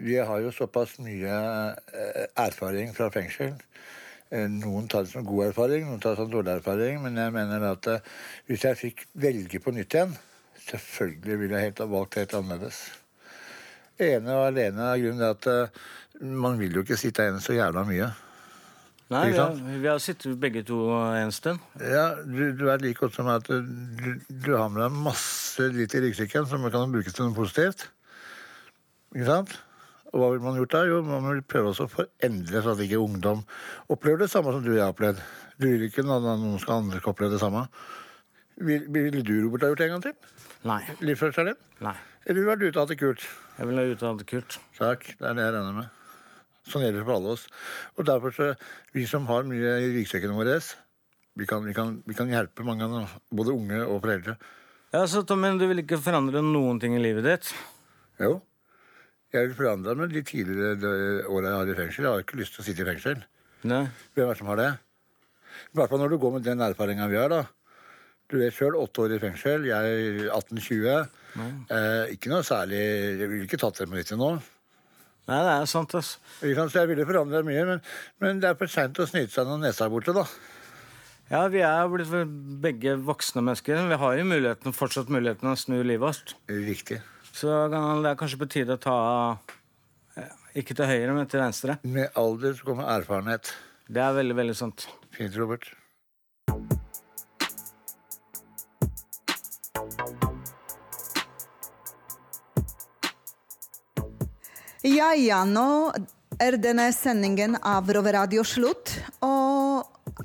vi 0.05 0.18
har 0.20 0.42
jo 0.44 0.53
såpass 0.53 0.98
mye 1.00 1.33
uh, 1.33 2.29
erfaring 2.44 2.92
fra 2.92 3.09
fengsel. 3.14 3.57
Uh, 4.29 4.53
noen 4.53 4.92
tar 4.92 5.09
det 5.09 5.14
som 5.14 5.24
god 5.24 5.46
erfaring, 5.46 5.88
noen 5.88 6.05
tar 6.05 6.12
det 6.12 6.26
som 6.26 6.37
dårlig 6.37 6.59
erfaring. 6.59 7.00
Men 7.07 7.16
jeg 7.24 7.33
mener 7.38 7.68
at 7.70 7.92
hvis 8.44 8.68
jeg 8.68 8.83
fikk 8.85 9.07
velge 9.24 9.64
på 9.64 9.72
nytt 9.72 9.96
igjen, 9.96 10.12
selvfølgelig 10.68 11.40
ville 11.46 11.57
jeg 11.57 11.70
helt 11.70 11.87
ha 11.87 11.92
valgt 11.96 12.20
helt 12.20 12.37
annerledes. 12.37 12.87
Ene 13.96 14.37
og 14.37 14.50
alene 14.50 14.92
av 14.92 15.00
grunnen 15.00 15.40
til 15.40 15.62
at 15.64 16.35
man 16.44 16.61
vil 16.61 16.76
jo 16.76 16.85
ikke 16.85 17.00
sitte 17.00 17.24
igjen 17.24 17.40
så 17.40 17.57
jævla 17.57 17.88
mye. 17.88 18.12
Nei, 19.10 19.24
Ikke 19.26 19.34
vi 19.34 19.40
har, 19.42 19.78
vi 19.82 19.88
har 19.90 20.02
sittet 20.02 20.36
begge 20.38 20.62
to 20.66 20.76
en 21.18 21.32
stund. 21.34 21.58
Ja, 21.82 22.12
du, 22.22 22.52
du 22.54 22.68
er 22.70 22.78
like 22.78 23.00
godt 23.00 23.16
som 23.16 23.30
at 23.32 23.48
du, 23.50 23.64
du 24.30 24.52
har 24.54 24.68
med 24.70 24.84
deg 24.84 25.00
masse 25.08 25.66
dritt 25.74 25.96
i 25.98 26.04
ryggsekken 26.04 26.46
som 26.46 26.68
kan 26.70 26.94
brukes 26.94 27.16
til 27.16 27.26
noe 27.26 27.34
positivt. 27.34 27.88
Ikke 29.16 29.26
sant? 29.26 29.56
Og 30.10 30.22
hva 30.22 30.28
ville 30.30 30.44
man 30.44 30.58
gjort 30.58 30.76
da? 30.76 30.84
Jo, 30.86 31.00
man 31.06 31.26
vil 31.26 31.42
prøve 31.46 31.72
også 31.72 31.88
å 31.88 31.90
forendre 31.90 32.62
så 32.62 32.76
at 32.76 32.84
ikke 32.86 33.02
ungdom 33.02 33.42
opplever 33.90 34.24
det 34.24 34.30
samme 34.30 34.54
som 34.54 34.62
du 34.62 34.72
og 34.72 34.78
jeg 34.78 34.84
har 34.86 34.94
opplevd. 34.94 35.22
Du 35.58 35.66
vil 35.66 35.86
ikke 35.86 36.06
at 36.06 36.26
noen 36.30 36.58
skal 36.62 36.84
andre 36.84 37.02
skal 37.02 37.14
oppleve 37.14 37.34
det 37.34 37.42
samme. 37.42 37.66
Vil, 38.60 38.86
vil 38.94 39.22
du, 39.24 39.36
Robert, 39.44 39.66
ha 39.66 39.72
gjort 39.72 39.82
det 39.82 39.88
en 39.90 39.94
gang 39.96 40.06
til? 40.06 40.34
Nei. 40.70 40.80
Livsførselen 41.02 41.52
din? 41.52 41.62
Nei. 41.86 41.96
Eller 42.26 42.36
ville 42.36 42.46
du 42.46 42.52
vært 42.52 42.66
ute 42.66 42.76
og 42.76 42.82
hatt 42.84 42.92
det 42.92 43.00
kult? 43.00 43.30
Jeg 43.58 43.70
vil 43.70 43.80
ha 43.80 44.12
det 44.18 44.28
kult. 44.28 44.60
Takk, 44.78 45.08
det 45.18 45.30
er 45.30 45.38
det 45.38 45.46
jeg 45.46 45.56
regner 45.56 45.78
med. 45.82 45.99
Sånn 46.68 46.84
gjelder 46.84 47.00
det 47.00 47.06
for 47.08 47.16
alle 47.16 47.34
oss. 47.36 47.46
Og 47.96 48.06
derfor 48.08 48.34
så, 48.36 48.50
vi 48.94 49.06
som 49.08 49.26
har 49.30 49.48
mye 49.48 49.78
i 49.80 49.90
ryggsekken 49.96 50.34
vår, 50.36 50.52
vi 51.38 51.46
kan, 51.48 51.64
vi, 51.64 51.72
kan, 51.74 51.94
vi 52.04 52.16
kan 52.18 52.30
hjelpe 52.30 52.66
mange, 52.66 52.88
både 53.32 53.54
unge 53.54 53.80
og 53.86 54.00
foreldre. 54.02 54.36
Ja, 54.90 55.04
så 55.06 55.22
Tommy, 55.22 55.52
du 55.56 55.68
vil 55.70 55.84
ikke 55.84 56.00
forandre 56.02 56.42
noen 56.42 56.80
ting 56.82 56.96
i 56.98 57.02
livet 57.02 57.24
ditt? 57.24 57.52
Jo. 58.20 58.40
Jeg 59.30 59.46
vil 59.46 59.56
forandre 59.60 59.94
meg 59.94 60.10
de 60.10 60.24
tidligere 60.26 60.90
åra 61.30 61.52
jeg 61.52 61.58
har 61.60 61.70
i 61.70 61.78
fengsel. 61.78 62.06
Jeg 62.06 62.10
har 62.10 62.24
ikke 62.24 62.40
lyst 62.40 62.56
til 62.56 62.64
å 62.64 62.66
sitte 62.66 62.82
i 62.82 62.88
fengsel. 62.88 63.22
Nei. 63.70 63.84
Hvem 64.16 64.26
er 64.26 64.32
det 64.32 64.40
som 64.40 64.50
har 64.50 64.58
det? 64.58 64.70
I 65.70 65.78
hvert 65.78 65.92
fall 65.92 66.02
når 66.02 66.12
du 66.12 66.18
går 66.22 66.34
med 66.36 66.46
den 66.46 66.64
erfaringa 66.66 67.06
vi 67.10 67.20
har, 67.20 67.30
da. 67.30 67.44
Du 68.30 68.38
er 68.42 68.54
sjøl 68.54 68.76
åtte 68.78 69.04
år 69.04 69.14
i 69.16 69.20
fengsel, 69.22 69.66
jeg 69.70 70.26
18-20. 70.26 70.90
Eh, 71.70 72.12
ikke 72.16 72.30
noe 72.32 72.42
særlig 72.46 72.78
Jeg 72.80 73.28
ville 73.30 73.46
ikke 73.46 73.58
tatt 73.62 73.78
det 73.78 73.86
med 73.90 74.02
litt 74.02 74.10
nå. 74.18 74.32
Nei, 75.30 75.40
det 75.46 75.50
er 75.54 75.68
sant, 75.70 75.92
altså. 75.94 76.18
Jeg 76.42 76.88
ville 76.90 77.06
forandra 77.06 77.42
mye, 77.46 77.66
men, 77.68 77.82
men 78.22 78.40
det 78.42 78.50
er 78.50 78.56
for 78.58 78.70
seint 78.72 78.98
å 78.98 79.06
snyte 79.06 79.30
seg 79.36 79.46
når 79.46 79.60
nesa 79.62 79.86
er 79.86 79.92
borte, 79.92 80.14
da. 80.16 80.24
Ja, 81.30 81.44
vi 81.46 81.60
er 81.62 81.86
blitt 81.92 82.10
begge 82.64 82.96
voksne 83.06 83.44
mennesker. 83.46 83.84
Vi 83.86 83.98
har 84.02 84.16
jo 84.18 84.26
muligheten, 84.26 84.74
fortsatt 84.74 85.12
muligheten 85.14 85.52
å 85.52 85.54
snu 85.58 85.76
livet 85.78 86.02
vårt. 86.02 86.34
Riktig. 86.50 86.98
Så 87.30 87.46
det 87.70 87.78
er 88.10 88.18
kanskje 88.18 88.40
på 88.40 88.50
tide 88.50 88.74
å 88.74 88.82
ta 88.82 88.96
Ikke 90.58 90.74
til 90.74 90.90
høyre, 90.90 91.14
men 91.14 91.30
til 91.30 91.38
venstre. 91.38 91.78
Med 91.86 92.10
alder 92.18 92.56
så 92.58 92.66
kommer 92.66 92.90
erfarenhet. 92.90 93.52
Det 93.86 94.02
er 94.02 94.16
veldig, 94.18 94.34
veldig 94.40 94.56
sant. 94.58 94.88
Fint, 95.14 95.38
Robert. 95.38 95.70
Ja, 104.90 105.12
ja, 105.14 105.44
nå 105.46 105.92
er 106.40 106.57
denne 106.59 106.88
sendingen 106.90 107.53
av 107.62 107.87
Roveradio 107.94 108.42
slutt. 108.48 108.90
Og 109.22 110.16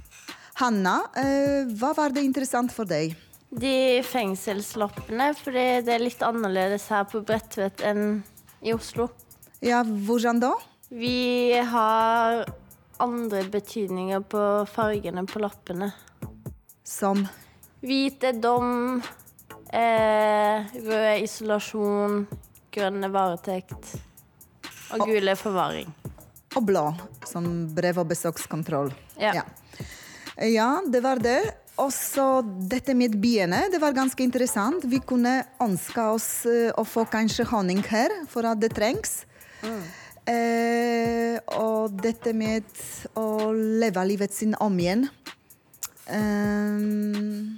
Hanna, 0.58 0.96
eh, 1.22 1.68
hva 1.78 1.92
var 1.94 2.16
det 2.16 2.24
interessant 2.26 2.74
for 2.74 2.90
deg? 2.90 3.14
De 3.52 4.02
fengselsloppene, 4.08 5.28
fordi 5.38 5.66
det 5.86 5.94
er 5.94 6.02
litt 6.02 6.24
annerledes 6.26 6.88
her 6.90 7.06
på 7.12 7.22
Bredtvet 7.28 7.84
enn 7.86 8.24
i 8.66 8.74
Oslo. 8.74 9.10
Ja, 9.62 9.84
hvordan 9.84 10.42
da? 10.42 10.56
Vi 10.90 11.54
har 11.54 12.46
andre 13.06 13.44
betydninger 13.52 14.26
på 14.32 14.42
fargene 14.72 15.28
på 15.30 15.44
lappene. 15.46 15.92
Som 16.82 17.28
Hvit 17.86 18.24
er 18.26 18.42
dom, 18.42 19.04
eh, 19.70 20.66
rød 20.74 21.06
er 21.06 21.22
isolasjon, 21.22 22.26
grønn 22.74 23.04
er 23.04 23.14
varetekt, 23.14 24.00
og 24.94 25.06
gul 25.10 25.32
er 25.32 25.40
forvaring. 25.40 25.92
Og 26.56 26.64
blå, 26.68 26.86
som 27.28 27.48
brev- 27.76 28.00
og 28.04 28.10
besøkskontroll. 28.12 28.94
Ja. 29.20 29.42
Ja. 29.42 29.46
Ja, 30.36 30.70
det 30.88 31.02
var 31.04 31.20
det. 31.24 31.40
Og 31.80 31.92
så 31.92 32.40
dette 32.72 32.96
med 32.96 33.18
biene, 33.20 33.66
det 33.72 33.82
var 33.84 33.96
ganske 33.96 34.24
interessant. 34.24 34.86
Vi 34.88 35.02
kunne 35.04 35.42
ønske 35.64 36.06
oss 36.16 36.30
eh, 36.48 36.72
å 36.72 36.86
få 36.88 37.04
kanskje 37.12 37.48
honning 37.50 37.82
her, 37.90 38.14
for 38.32 38.48
at 38.48 38.62
det 38.62 38.72
trengs. 38.76 39.24
Eh, 40.26 41.36
og 41.60 42.00
dette 42.02 42.32
med 42.34 42.66
å 43.20 43.52
leve 43.54 44.08
livet 44.08 44.34
sin 44.34 44.56
om 44.64 44.80
igjen. 44.80 45.08
Um, 46.06 47.58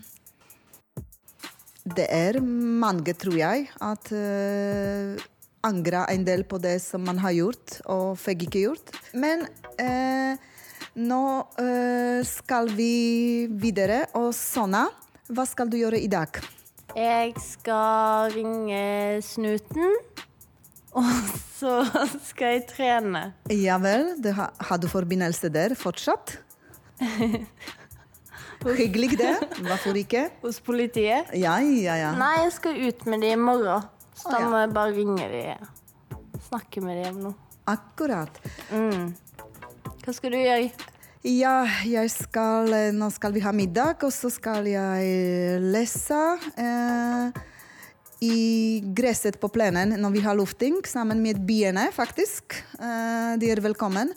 det 1.97 2.07
er 2.11 2.39
mange, 2.41 3.13
tror 3.19 3.35
jeg, 3.37 3.67
at 3.83 4.11
uh, 4.15 5.19
angrer 5.65 6.05
en 6.13 6.25
del 6.27 6.43
på 6.47 6.59
det 6.61 6.77
som 6.83 7.03
man 7.07 7.19
har 7.23 7.33
gjort 7.35 7.79
og 7.89 8.17
fikk 8.21 8.47
ikke 8.47 8.63
gjort. 8.67 8.93
Men 9.17 9.45
eh, 9.81 10.37
nå 10.97 11.23
eh, 11.61 12.21
skal 12.27 12.71
vi 12.77 13.47
videre. 13.49 14.05
Og 14.19 14.31
Sona, 14.35 14.87
hva 15.29 15.47
skal 15.49 15.69
du 15.71 15.77
gjøre 15.79 15.99
i 16.01 16.09
dag? 16.11 16.39
Jeg 16.97 17.33
skal 17.43 18.31
ringe 18.33 19.19
snuten, 19.21 19.97
og 20.97 21.09
så 21.59 21.81
skal 22.29 22.55
jeg 22.55 22.63
trene. 22.71 23.23
Ja 23.53 23.77
vel, 23.81 24.15
har, 24.25 24.55
har 24.57 24.81
du 24.81 24.87
forbindelse 24.89 25.51
der 25.53 25.75
fortsatt? 25.77 26.39
Hyggelig 28.65 29.19
det. 29.19 29.35
Hvorfor 29.61 29.99
ikke? 29.99 30.23
Hos 30.41 30.57
politiet? 30.65 31.29
Ja, 31.37 31.59
ja, 31.61 31.99
ja. 31.99 32.15
Nei, 32.17 32.33
jeg 32.47 32.55
skal 32.55 32.81
ut 32.87 33.05
med 33.05 33.21
dem 33.21 33.37
i 33.37 33.43
morgen. 33.51 33.85
Så 34.27 34.35
da 34.35 34.47
må 34.51 34.59
jeg 34.59 34.71
bare 34.75 34.91
ringe 34.91 35.25
de. 35.31 35.41
Snakke 36.49 36.81
med 36.83 36.97
de 36.99 37.09
om 37.13 37.19
noe. 37.29 37.35
Akkurat. 37.67 38.39
Mm. 38.75 39.13
Hva 40.03 40.15
skal 40.15 40.33
du 40.35 40.39
gjøre? 40.39 40.67
Ja, 41.27 41.61
jeg 41.87 42.11
skal 42.13 42.71
eh, 42.75 42.89
Nå 42.95 43.07
skal 43.11 43.33
vi 43.35 43.43
ha 43.43 43.51
middag, 43.55 44.03
og 44.03 44.11
så 44.15 44.29
skal 44.31 44.67
jeg 44.67 45.61
lese 45.63 46.19
eh, 46.59 47.39
i 48.23 48.81
gresset 48.99 49.39
på 49.39 49.49
plenen 49.51 49.95
når 50.01 50.15
vi 50.17 50.25
har 50.27 50.35
lufting, 50.35 50.81
sammen 50.87 51.23
med 51.23 51.39
biene, 51.47 51.87
faktisk. 51.95 52.59
Eh, 52.79 53.31
de 53.39 53.51
er 53.51 53.63
velkommen. 53.63 54.11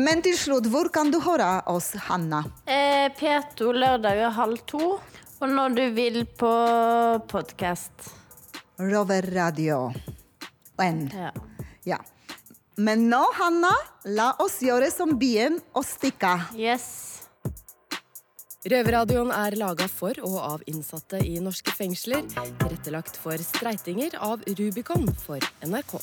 Men 0.00 0.24
til 0.24 0.36
slutt, 0.40 0.70
hvor 0.72 0.88
kan 0.92 1.12
du 1.12 1.20
høre 1.20 1.58
oss, 1.68 1.92
Hanna? 2.08 2.46
Eh, 2.64 3.12
P2 3.20 3.76
lørdag 3.76 4.24
halv 4.32 4.64
to. 4.64 4.96
Og 5.42 5.48
når 5.50 5.76
du 5.76 5.86
vil 5.92 6.24
på 6.38 6.56
podkast. 7.28 8.21
Roverradio. 8.90 9.92
N. 10.82 11.10
Ja. 11.14 11.32
ja. 11.84 11.98
Men 12.76 13.08
nå, 13.10 13.22
Hanna, 13.36 13.72
la 14.04 14.32
oss 14.42 14.62
gjøre 14.64 14.90
som 14.90 15.18
byen 15.20 15.60
og 15.76 15.84
stikke. 15.86 16.32
Yes. 16.56 16.88
Røverradioen 18.62 19.32
er 19.34 19.56
laga 19.58 19.88
for 19.90 20.14
og 20.22 20.36
av 20.38 20.62
innsatte 20.70 21.18
i 21.26 21.40
norske 21.42 21.74
fengsler. 21.74 22.22
Tilrettelagt 22.30 23.18
for 23.18 23.42
streitinger 23.42 24.14
av 24.22 24.46
Rubicon 24.46 25.08
for 25.24 25.42
NRK. 25.66 25.98